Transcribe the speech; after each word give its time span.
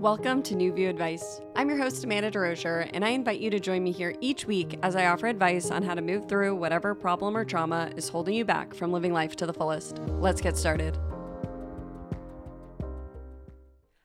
Welcome 0.00 0.42
to 0.44 0.54
New 0.54 0.72
View 0.72 0.88
Advice. 0.88 1.42
I'm 1.54 1.68
your 1.68 1.76
host, 1.76 2.04
Amanda 2.04 2.30
DeRocher, 2.30 2.88
and 2.94 3.04
I 3.04 3.10
invite 3.10 3.38
you 3.38 3.50
to 3.50 3.60
join 3.60 3.84
me 3.84 3.92
here 3.92 4.14
each 4.22 4.46
week 4.46 4.78
as 4.82 4.96
I 4.96 5.04
offer 5.04 5.26
advice 5.26 5.70
on 5.70 5.82
how 5.82 5.94
to 5.94 6.00
move 6.00 6.26
through 6.26 6.56
whatever 6.56 6.94
problem 6.94 7.36
or 7.36 7.44
trauma 7.44 7.90
is 7.98 8.08
holding 8.08 8.32
you 8.32 8.46
back 8.46 8.72
from 8.72 8.92
living 8.92 9.12
life 9.12 9.36
to 9.36 9.44
the 9.44 9.52
fullest. 9.52 9.98
Let's 10.08 10.40
get 10.40 10.56
started. 10.56 10.98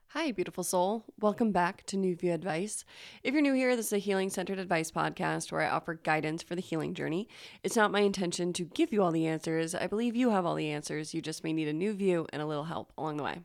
Hi, 0.09 0.33
beautiful 0.33 0.65
soul. 0.65 1.05
Welcome 1.21 1.53
back 1.53 1.85
to 1.85 1.96
New 1.96 2.17
View 2.17 2.33
Advice. 2.33 2.83
If 3.23 3.31
you're 3.33 3.41
new 3.41 3.53
here, 3.53 3.77
this 3.77 3.85
is 3.85 3.93
a 3.93 3.97
healing 3.97 4.29
centered 4.29 4.59
advice 4.59 4.91
podcast 4.91 5.49
where 5.49 5.62
I 5.62 5.69
offer 5.69 5.93
guidance 5.93 6.43
for 6.43 6.55
the 6.55 6.62
healing 6.62 6.93
journey. 6.93 7.29
It's 7.63 7.77
not 7.77 7.93
my 7.93 8.01
intention 8.01 8.51
to 8.51 8.65
give 8.65 8.91
you 8.91 9.01
all 9.01 9.13
the 9.13 9.27
answers. 9.27 9.73
I 9.73 9.87
believe 9.87 10.17
you 10.17 10.31
have 10.31 10.46
all 10.46 10.55
the 10.55 10.71
answers. 10.71 11.13
You 11.13 11.21
just 11.21 11.46
may 11.46 11.53
need 11.53 11.69
a 11.69 11.73
new 11.73 11.93
view 11.93 12.27
and 12.33 12.41
a 12.41 12.46
little 12.46 12.65
help 12.65 12.91
along 12.97 13.15
the 13.15 13.23
way. 13.23 13.39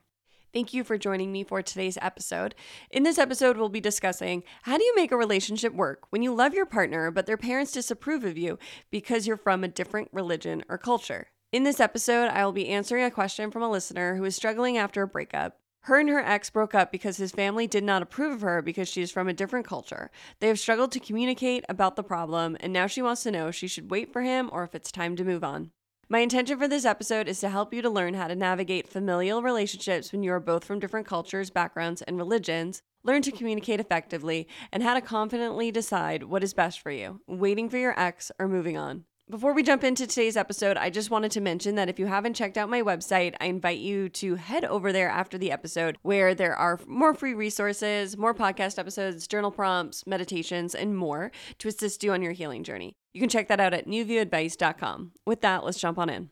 Thank 0.53 0.75
you 0.75 0.83
for 0.83 0.99
joining 0.99 1.31
me 1.31 1.45
for 1.45 1.63
today's 1.63 1.97
episode. 2.03 2.57
In 2.91 3.05
this 3.05 3.19
episode, 3.19 3.57
we'll 3.57 3.69
be 3.69 3.81
discussing 3.81 4.43
how 4.63 4.79
do 4.79 4.83
you 4.83 4.95
make 4.97 5.13
a 5.13 5.17
relationship 5.17 5.73
work 5.73 6.07
when 6.11 6.23
you 6.23 6.35
love 6.35 6.55
your 6.55 6.67
partner, 6.67 7.13
but 7.13 7.27
their 7.27 7.37
parents 7.37 7.71
disapprove 7.71 8.25
of 8.25 8.37
you 8.37 8.59
because 8.91 9.29
you're 9.29 9.37
from 9.37 9.63
a 9.63 9.69
different 9.69 10.09
religion 10.13 10.65
or 10.69 10.77
culture. 10.77 11.29
In 11.53 11.63
this 11.63 11.79
episode, 11.79 12.31
I 12.31 12.45
will 12.45 12.53
be 12.53 12.69
answering 12.69 13.05
a 13.05 13.13
question 13.13 13.53
from 13.53 13.63
a 13.63 13.71
listener 13.71 14.17
who 14.17 14.25
is 14.25 14.35
struggling 14.35 14.77
after 14.77 15.03
a 15.03 15.09
breakup. 15.09 15.59
Her 15.83 16.01
and 16.01 16.09
her 16.09 16.19
ex 16.19 16.51
broke 16.51 16.75
up 16.75 16.91
because 16.91 17.17
his 17.17 17.31
family 17.31 17.69
did 17.69 17.85
not 17.85 18.03
approve 18.03 18.33
of 18.33 18.41
her 18.41 18.61
because 18.61 18.89
she 18.89 19.03
is 19.03 19.13
from 19.13 19.29
a 19.29 19.33
different 19.33 19.67
culture. 19.67 20.11
They 20.41 20.49
have 20.49 20.59
struggled 20.59 20.91
to 20.93 21.01
communicate 21.01 21.65
about 21.69 21.95
the 21.95 22.03
problem, 22.03 22.57
and 22.59 22.73
now 22.73 22.89
she 22.89 23.03
wants 23.03 23.23
to 23.23 23.31
know 23.31 23.49
if 23.49 23.55
she 23.55 23.69
should 23.69 23.91
wait 23.91 24.13
for 24.13 24.23
him 24.23 24.51
or 24.53 24.65
if 24.65 24.75
it's 24.75 24.91
time 24.91 25.15
to 25.15 25.25
move 25.25 25.45
on. 25.45 25.71
My 26.13 26.19
intention 26.19 26.59
for 26.59 26.67
this 26.67 26.85
episode 26.85 27.29
is 27.29 27.39
to 27.39 27.49
help 27.49 27.73
you 27.73 27.83
to 27.83 27.89
learn 27.89 28.15
how 28.15 28.27
to 28.27 28.35
navigate 28.35 28.89
familial 28.89 29.45
relationships 29.45 30.11
when 30.11 30.25
you 30.25 30.33
are 30.33 30.41
both 30.41 30.65
from 30.65 30.81
different 30.81 31.07
cultures, 31.07 31.51
backgrounds, 31.51 32.03
and 32.03 32.17
religions, 32.17 32.83
learn 33.05 33.23
to 33.23 33.31
communicate 33.31 33.79
effectively, 33.79 34.49
and 34.73 34.83
how 34.83 34.95
to 34.95 35.01
confidently 35.01 35.71
decide 35.71 36.25
what 36.25 36.43
is 36.43 36.53
best 36.53 36.81
for 36.81 36.91
you, 36.91 37.21
waiting 37.29 37.69
for 37.69 37.79
your 37.79 37.95
ex 37.97 38.33
or 38.41 38.49
moving 38.49 38.77
on. 38.77 39.05
Before 39.31 39.55
we 39.55 39.63
jump 39.63 39.85
into 39.85 40.05
today's 40.05 40.37
episode, 40.37 40.77
I 40.77 40.91
just 40.91 41.13
wanted 41.13 41.31
to 41.31 41.41
mention 41.41 41.77
that 41.77 41.89
if 41.89 42.01
you 42.01 42.07
haven't 42.07 42.35
checked 42.35 42.59
out 42.59 42.69
my 42.69 42.83
website, 42.83 43.37
I 43.41 43.45
invite 43.45 43.79
you 43.79 44.09
to 44.09 44.35
head 44.35 44.65
over 44.65 44.93
there 44.93 45.11
after 45.11 45.39
the 45.39 45.53
episode 45.53 45.97
where 46.03 46.35
there 46.35 46.57
are 46.57 46.81
more 46.89 47.15
free 47.15 47.35
resources, 47.35 48.17
more 48.17 48.35
podcast 48.35 48.81
episodes, 48.81 49.29
journal 49.29 49.53
prompts, 49.53 50.09
meditations, 50.09 50.75
and 50.75 50.97
more 50.97 51.31
to 51.59 51.69
assist 51.69 52.03
you 52.03 52.13
on 52.13 52.21
your 52.21 52.33
healing 52.33 52.65
journey. 52.65 52.97
You 53.13 53.21
can 53.21 53.29
check 53.29 53.49
that 53.49 53.61
out 53.61 53.75
at 53.75 53.87
newviewadvice.com. 53.87 55.13
With 55.27 55.41
that, 55.41 55.65
let's 55.65 55.81
jump 55.81 55.99
on 55.99 56.09
in. 56.11 56.31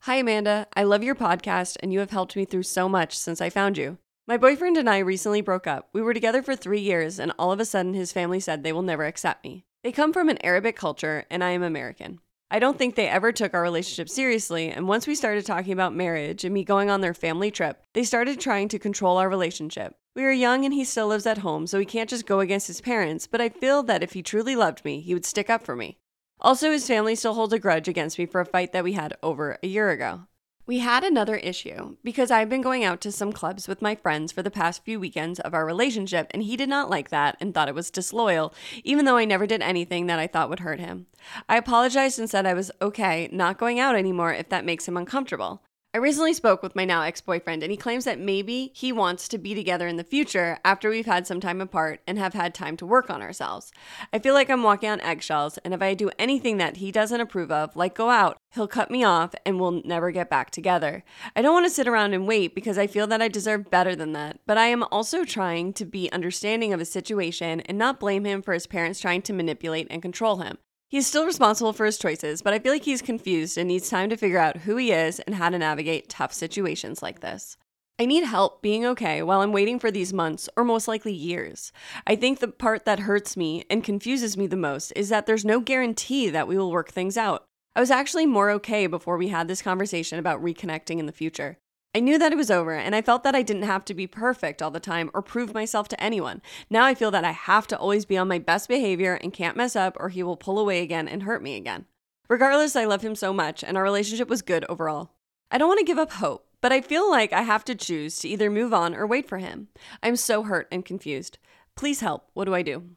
Hi, 0.00 0.16
Amanda. 0.16 0.68
I 0.76 0.84
love 0.84 1.02
your 1.02 1.16
podcast, 1.16 1.76
and 1.80 1.92
you 1.92 1.98
have 1.98 2.10
helped 2.10 2.36
me 2.36 2.44
through 2.44 2.62
so 2.62 2.88
much 2.88 3.16
since 3.18 3.40
I 3.40 3.50
found 3.50 3.76
you. 3.76 3.98
My 4.28 4.36
boyfriend 4.36 4.76
and 4.76 4.90
I 4.90 4.98
recently 4.98 5.40
broke 5.40 5.66
up. 5.66 5.88
We 5.92 6.02
were 6.02 6.14
together 6.14 6.42
for 6.42 6.56
three 6.56 6.80
years, 6.80 7.18
and 7.18 7.32
all 7.38 7.52
of 7.52 7.60
a 7.60 7.64
sudden, 7.64 7.94
his 7.94 8.12
family 8.12 8.40
said 8.40 8.62
they 8.62 8.72
will 8.72 8.82
never 8.82 9.04
accept 9.04 9.44
me. 9.44 9.64
They 9.82 9.92
come 9.92 10.12
from 10.12 10.28
an 10.28 10.44
Arabic 10.44 10.76
culture, 10.76 11.24
and 11.30 11.42
I 11.44 11.50
am 11.50 11.62
American. 11.62 12.20
I 12.48 12.60
don't 12.60 12.78
think 12.78 12.94
they 12.94 13.08
ever 13.08 13.32
took 13.32 13.54
our 13.54 13.62
relationship 13.62 14.08
seriously, 14.08 14.68
and 14.68 14.86
once 14.86 15.08
we 15.08 15.16
started 15.16 15.44
talking 15.44 15.72
about 15.72 15.96
marriage 15.96 16.44
and 16.44 16.54
me 16.54 16.62
going 16.62 16.90
on 16.90 17.00
their 17.00 17.12
family 17.12 17.50
trip, 17.50 17.82
they 17.92 18.04
started 18.04 18.38
trying 18.38 18.68
to 18.68 18.78
control 18.78 19.16
our 19.18 19.28
relationship. 19.28 19.96
We 20.14 20.24
are 20.24 20.30
young 20.30 20.64
and 20.64 20.72
he 20.72 20.84
still 20.84 21.08
lives 21.08 21.26
at 21.26 21.38
home, 21.38 21.66
so 21.66 21.80
he 21.80 21.84
can't 21.84 22.08
just 22.08 22.24
go 22.24 22.38
against 22.38 22.68
his 22.68 22.80
parents, 22.80 23.26
but 23.26 23.40
I 23.40 23.48
feel 23.48 23.82
that 23.84 24.04
if 24.04 24.12
he 24.12 24.22
truly 24.22 24.54
loved 24.54 24.84
me, 24.84 25.00
he 25.00 25.12
would 25.12 25.24
stick 25.24 25.50
up 25.50 25.64
for 25.64 25.74
me. 25.74 25.98
Also, 26.40 26.70
his 26.70 26.86
family 26.86 27.16
still 27.16 27.34
holds 27.34 27.52
a 27.52 27.58
grudge 27.58 27.88
against 27.88 28.16
me 28.16 28.26
for 28.26 28.40
a 28.40 28.46
fight 28.46 28.72
that 28.72 28.84
we 28.84 28.92
had 28.92 29.16
over 29.24 29.58
a 29.60 29.66
year 29.66 29.90
ago. 29.90 30.22
We 30.68 30.80
had 30.80 31.04
another 31.04 31.36
issue 31.36 31.94
because 32.02 32.32
I've 32.32 32.48
been 32.48 32.60
going 32.60 32.82
out 32.82 33.00
to 33.02 33.12
some 33.12 33.32
clubs 33.32 33.68
with 33.68 33.80
my 33.80 33.94
friends 33.94 34.32
for 34.32 34.42
the 34.42 34.50
past 34.50 34.84
few 34.84 34.98
weekends 34.98 35.38
of 35.38 35.54
our 35.54 35.64
relationship, 35.64 36.26
and 36.32 36.42
he 36.42 36.56
did 36.56 36.68
not 36.68 36.90
like 36.90 37.10
that 37.10 37.36
and 37.40 37.54
thought 37.54 37.68
it 37.68 37.74
was 37.74 37.88
disloyal, 37.88 38.52
even 38.82 39.04
though 39.04 39.16
I 39.16 39.26
never 39.26 39.46
did 39.46 39.62
anything 39.62 40.06
that 40.06 40.18
I 40.18 40.26
thought 40.26 40.50
would 40.50 40.58
hurt 40.58 40.80
him. 40.80 41.06
I 41.48 41.56
apologized 41.56 42.18
and 42.18 42.28
said 42.28 42.46
I 42.46 42.54
was 42.54 42.72
okay 42.82 43.28
not 43.30 43.58
going 43.58 43.78
out 43.78 43.94
anymore 43.94 44.34
if 44.34 44.48
that 44.48 44.64
makes 44.64 44.88
him 44.88 44.96
uncomfortable. 44.96 45.62
I 45.96 45.98
recently 45.98 46.34
spoke 46.34 46.62
with 46.62 46.76
my 46.76 46.84
now 46.84 47.00
ex 47.00 47.22
boyfriend, 47.22 47.62
and 47.62 47.70
he 47.70 47.76
claims 47.78 48.04
that 48.04 48.18
maybe 48.18 48.70
he 48.74 48.92
wants 48.92 49.28
to 49.28 49.38
be 49.38 49.54
together 49.54 49.88
in 49.88 49.96
the 49.96 50.04
future 50.04 50.58
after 50.62 50.90
we've 50.90 51.06
had 51.06 51.26
some 51.26 51.40
time 51.40 51.58
apart 51.58 52.02
and 52.06 52.18
have 52.18 52.34
had 52.34 52.52
time 52.52 52.76
to 52.76 52.84
work 52.84 53.08
on 53.08 53.22
ourselves. 53.22 53.72
I 54.12 54.18
feel 54.18 54.34
like 54.34 54.50
I'm 54.50 54.62
walking 54.62 54.90
on 54.90 55.00
eggshells, 55.00 55.56
and 55.64 55.72
if 55.72 55.80
I 55.80 55.94
do 55.94 56.10
anything 56.18 56.58
that 56.58 56.76
he 56.76 56.92
doesn't 56.92 57.22
approve 57.22 57.50
of, 57.50 57.74
like 57.76 57.94
go 57.94 58.10
out, 58.10 58.36
he'll 58.52 58.68
cut 58.68 58.90
me 58.90 59.04
off 59.04 59.34
and 59.46 59.58
we'll 59.58 59.80
never 59.86 60.10
get 60.10 60.28
back 60.28 60.50
together. 60.50 61.02
I 61.34 61.40
don't 61.40 61.54
want 61.54 61.64
to 61.64 61.70
sit 61.70 61.88
around 61.88 62.12
and 62.12 62.28
wait 62.28 62.54
because 62.54 62.76
I 62.76 62.86
feel 62.86 63.06
that 63.06 63.22
I 63.22 63.28
deserve 63.28 63.70
better 63.70 63.96
than 63.96 64.12
that, 64.12 64.40
but 64.46 64.58
I 64.58 64.66
am 64.66 64.84
also 64.92 65.24
trying 65.24 65.72
to 65.72 65.86
be 65.86 66.12
understanding 66.12 66.74
of 66.74 66.78
his 66.80 66.90
situation 66.90 67.62
and 67.62 67.78
not 67.78 68.00
blame 68.00 68.26
him 68.26 68.42
for 68.42 68.52
his 68.52 68.66
parents 68.66 69.00
trying 69.00 69.22
to 69.22 69.32
manipulate 69.32 69.86
and 69.88 70.02
control 70.02 70.36
him. 70.40 70.58
He's 70.96 71.06
still 71.06 71.26
responsible 71.26 71.74
for 71.74 71.84
his 71.84 71.98
choices, 71.98 72.40
but 72.40 72.54
I 72.54 72.58
feel 72.58 72.72
like 72.72 72.84
he's 72.84 73.02
confused 73.02 73.58
and 73.58 73.68
needs 73.68 73.90
time 73.90 74.08
to 74.08 74.16
figure 74.16 74.38
out 74.38 74.56
who 74.56 74.78
he 74.78 74.92
is 74.92 75.20
and 75.20 75.34
how 75.34 75.50
to 75.50 75.58
navigate 75.58 76.08
tough 76.08 76.32
situations 76.32 77.02
like 77.02 77.20
this. 77.20 77.58
I 77.98 78.06
need 78.06 78.24
help 78.24 78.62
being 78.62 78.86
okay 78.86 79.22
while 79.22 79.42
I'm 79.42 79.52
waiting 79.52 79.78
for 79.78 79.90
these 79.90 80.14
months 80.14 80.48
or 80.56 80.64
most 80.64 80.88
likely 80.88 81.12
years. 81.12 81.70
I 82.06 82.16
think 82.16 82.38
the 82.38 82.48
part 82.48 82.86
that 82.86 83.00
hurts 83.00 83.36
me 83.36 83.66
and 83.68 83.84
confuses 83.84 84.38
me 84.38 84.46
the 84.46 84.56
most 84.56 84.90
is 84.96 85.10
that 85.10 85.26
there's 85.26 85.44
no 85.44 85.60
guarantee 85.60 86.30
that 86.30 86.48
we 86.48 86.56
will 86.56 86.72
work 86.72 86.92
things 86.92 87.18
out. 87.18 87.44
I 87.74 87.80
was 87.80 87.90
actually 87.90 88.24
more 88.24 88.50
okay 88.52 88.86
before 88.86 89.18
we 89.18 89.28
had 89.28 89.48
this 89.48 89.60
conversation 89.60 90.18
about 90.18 90.42
reconnecting 90.42 90.98
in 90.98 91.04
the 91.04 91.12
future. 91.12 91.58
I 91.96 92.00
knew 92.00 92.18
that 92.18 92.30
it 92.30 92.36
was 92.36 92.50
over, 92.50 92.74
and 92.74 92.94
I 92.94 93.00
felt 93.00 93.22
that 93.22 93.34
I 93.34 93.40
didn't 93.40 93.62
have 93.62 93.82
to 93.86 93.94
be 93.94 94.06
perfect 94.06 94.60
all 94.60 94.70
the 94.70 94.78
time 94.78 95.10
or 95.14 95.22
prove 95.22 95.54
myself 95.54 95.88
to 95.88 95.98
anyone. 95.98 96.42
Now 96.68 96.84
I 96.84 96.94
feel 96.94 97.10
that 97.10 97.24
I 97.24 97.30
have 97.30 97.66
to 97.68 97.78
always 97.78 98.04
be 98.04 98.18
on 98.18 98.28
my 98.28 98.38
best 98.38 98.68
behavior 98.68 99.14
and 99.14 99.32
can't 99.32 99.56
mess 99.56 99.74
up, 99.74 99.96
or 99.98 100.10
he 100.10 100.22
will 100.22 100.36
pull 100.36 100.58
away 100.58 100.82
again 100.82 101.08
and 101.08 101.22
hurt 101.22 101.42
me 101.42 101.56
again. 101.56 101.86
Regardless, 102.28 102.76
I 102.76 102.84
love 102.84 103.00
him 103.00 103.14
so 103.14 103.32
much, 103.32 103.64
and 103.64 103.78
our 103.78 103.82
relationship 103.82 104.28
was 104.28 104.42
good 104.42 104.66
overall. 104.68 105.12
I 105.50 105.56
don't 105.56 105.68
want 105.68 105.78
to 105.78 105.86
give 105.86 105.96
up 105.96 106.12
hope, 106.12 106.46
but 106.60 106.70
I 106.70 106.82
feel 106.82 107.10
like 107.10 107.32
I 107.32 107.40
have 107.40 107.64
to 107.64 107.74
choose 107.74 108.18
to 108.18 108.28
either 108.28 108.50
move 108.50 108.74
on 108.74 108.94
or 108.94 109.06
wait 109.06 109.26
for 109.26 109.38
him. 109.38 109.68
I'm 110.02 110.16
so 110.16 110.42
hurt 110.42 110.68
and 110.70 110.84
confused. 110.84 111.38
Please 111.76 112.00
help. 112.00 112.28
What 112.34 112.44
do 112.44 112.54
I 112.54 112.60
do? 112.60 112.90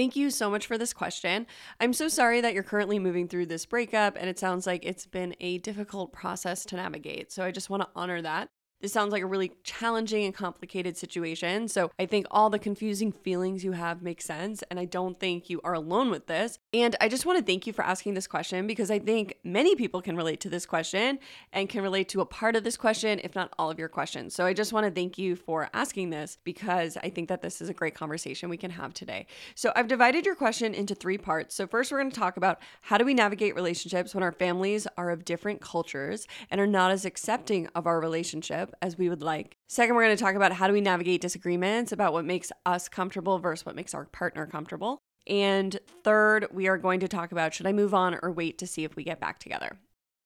Thank 0.00 0.16
you 0.16 0.30
so 0.30 0.48
much 0.48 0.66
for 0.66 0.78
this 0.78 0.94
question. 0.94 1.46
I'm 1.78 1.92
so 1.92 2.08
sorry 2.08 2.40
that 2.40 2.54
you're 2.54 2.62
currently 2.62 2.98
moving 2.98 3.28
through 3.28 3.44
this 3.44 3.66
breakup, 3.66 4.16
and 4.18 4.30
it 4.30 4.38
sounds 4.38 4.66
like 4.66 4.86
it's 4.86 5.04
been 5.04 5.36
a 5.40 5.58
difficult 5.58 6.10
process 6.10 6.64
to 6.64 6.76
navigate. 6.76 7.30
So 7.30 7.44
I 7.44 7.50
just 7.50 7.68
want 7.68 7.82
to 7.82 7.88
honor 7.94 8.22
that. 8.22 8.48
This 8.80 8.94
sounds 8.94 9.12
like 9.12 9.22
a 9.22 9.26
really 9.26 9.52
challenging 9.62 10.24
and 10.24 10.34
complicated 10.34 10.96
situation. 10.96 11.68
So 11.68 11.90
I 11.98 12.06
think 12.06 12.26
all 12.30 12.48
the 12.48 12.58
confusing 12.58 13.12
feelings 13.12 13.62
you 13.62 13.72
have 13.72 14.02
make 14.02 14.22
sense. 14.22 14.64
And 14.70 14.80
I 14.80 14.86
don't 14.86 15.20
think 15.20 15.50
you 15.50 15.60
are 15.64 15.74
alone 15.74 16.10
with 16.10 16.28
this. 16.28 16.58
And 16.72 16.96
I 16.98 17.08
just 17.08 17.26
want 17.26 17.38
to 17.38 17.44
thank 17.44 17.66
you 17.66 17.74
for 17.74 17.84
asking 17.84 18.14
this 18.14 18.26
question 18.26 18.66
because 18.66 18.90
I 18.90 18.98
think 18.98 19.36
many 19.44 19.76
people 19.76 20.00
can 20.00 20.16
relate 20.16 20.40
to 20.40 20.48
this 20.48 20.64
question 20.64 21.18
and 21.52 21.68
can 21.68 21.82
relate 21.82 22.08
to 22.10 22.22
a 22.22 22.26
part 22.26 22.56
of 22.56 22.64
this 22.64 22.78
question, 22.78 23.20
if 23.22 23.34
not 23.34 23.52
all 23.58 23.70
of 23.70 23.78
your 23.78 23.88
questions. 23.88 24.34
So 24.34 24.46
I 24.46 24.54
just 24.54 24.72
want 24.72 24.86
to 24.86 24.90
thank 24.90 25.18
you 25.18 25.36
for 25.36 25.68
asking 25.74 26.08
this 26.08 26.38
because 26.42 26.96
I 27.02 27.10
think 27.10 27.28
that 27.28 27.42
this 27.42 27.60
is 27.60 27.68
a 27.68 27.74
great 27.74 27.94
conversation 27.94 28.48
we 28.48 28.56
can 28.56 28.70
have 28.70 28.94
today. 28.94 29.26
So 29.54 29.72
I've 29.76 29.88
divided 29.88 30.24
your 30.24 30.34
question 30.34 30.72
into 30.72 30.94
three 30.94 31.18
parts. 31.18 31.54
So 31.54 31.66
first, 31.66 31.92
we're 31.92 31.98
going 31.98 32.10
to 32.10 32.18
talk 32.18 32.38
about 32.38 32.60
how 32.80 32.96
do 32.96 33.04
we 33.04 33.12
navigate 33.12 33.54
relationships 33.54 34.14
when 34.14 34.24
our 34.24 34.32
families 34.32 34.86
are 34.96 35.10
of 35.10 35.26
different 35.26 35.60
cultures 35.60 36.26
and 36.50 36.62
are 36.62 36.66
not 36.66 36.90
as 36.90 37.04
accepting 37.04 37.68
of 37.74 37.86
our 37.86 38.00
relationship 38.00 38.69
as 38.82 38.98
we 38.98 39.08
would 39.08 39.22
like. 39.22 39.56
Second, 39.68 39.94
we're 39.94 40.04
going 40.04 40.16
to 40.16 40.22
talk 40.22 40.34
about 40.34 40.52
how 40.52 40.66
do 40.66 40.72
we 40.72 40.80
navigate 40.80 41.20
disagreements 41.20 41.92
about 41.92 42.12
what 42.12 42.24
makes 42.24 42.52
us 42.66 42.88
comfortable 42.88 43.38
versus 43.38 43.66
what 43.66 43.76
makes 43.76 43.94
our 43.94 44.06
partner 44.06 44.46
comfortable. 44.46 44.98
And 45.26 45.78
third, 46.02 46.46
we 46.52 46.68
are 46.68 46.78
going 46.78 47.00
to 47.00 47.08
talk 47.08 47.32
about 47.32 47.54
should 47.54 47.66
I 47.66 47.72
move 47.72 47.94
on 47.94 48.18
or 48.22 48.32
wait 48.32 48.58
to 48.58 48.66
see 48.66 48.84
if 48.84 48.96
we 48.96 49.04
get 49.04 49.20
back 49.20 49.38
together. 49.38 49.78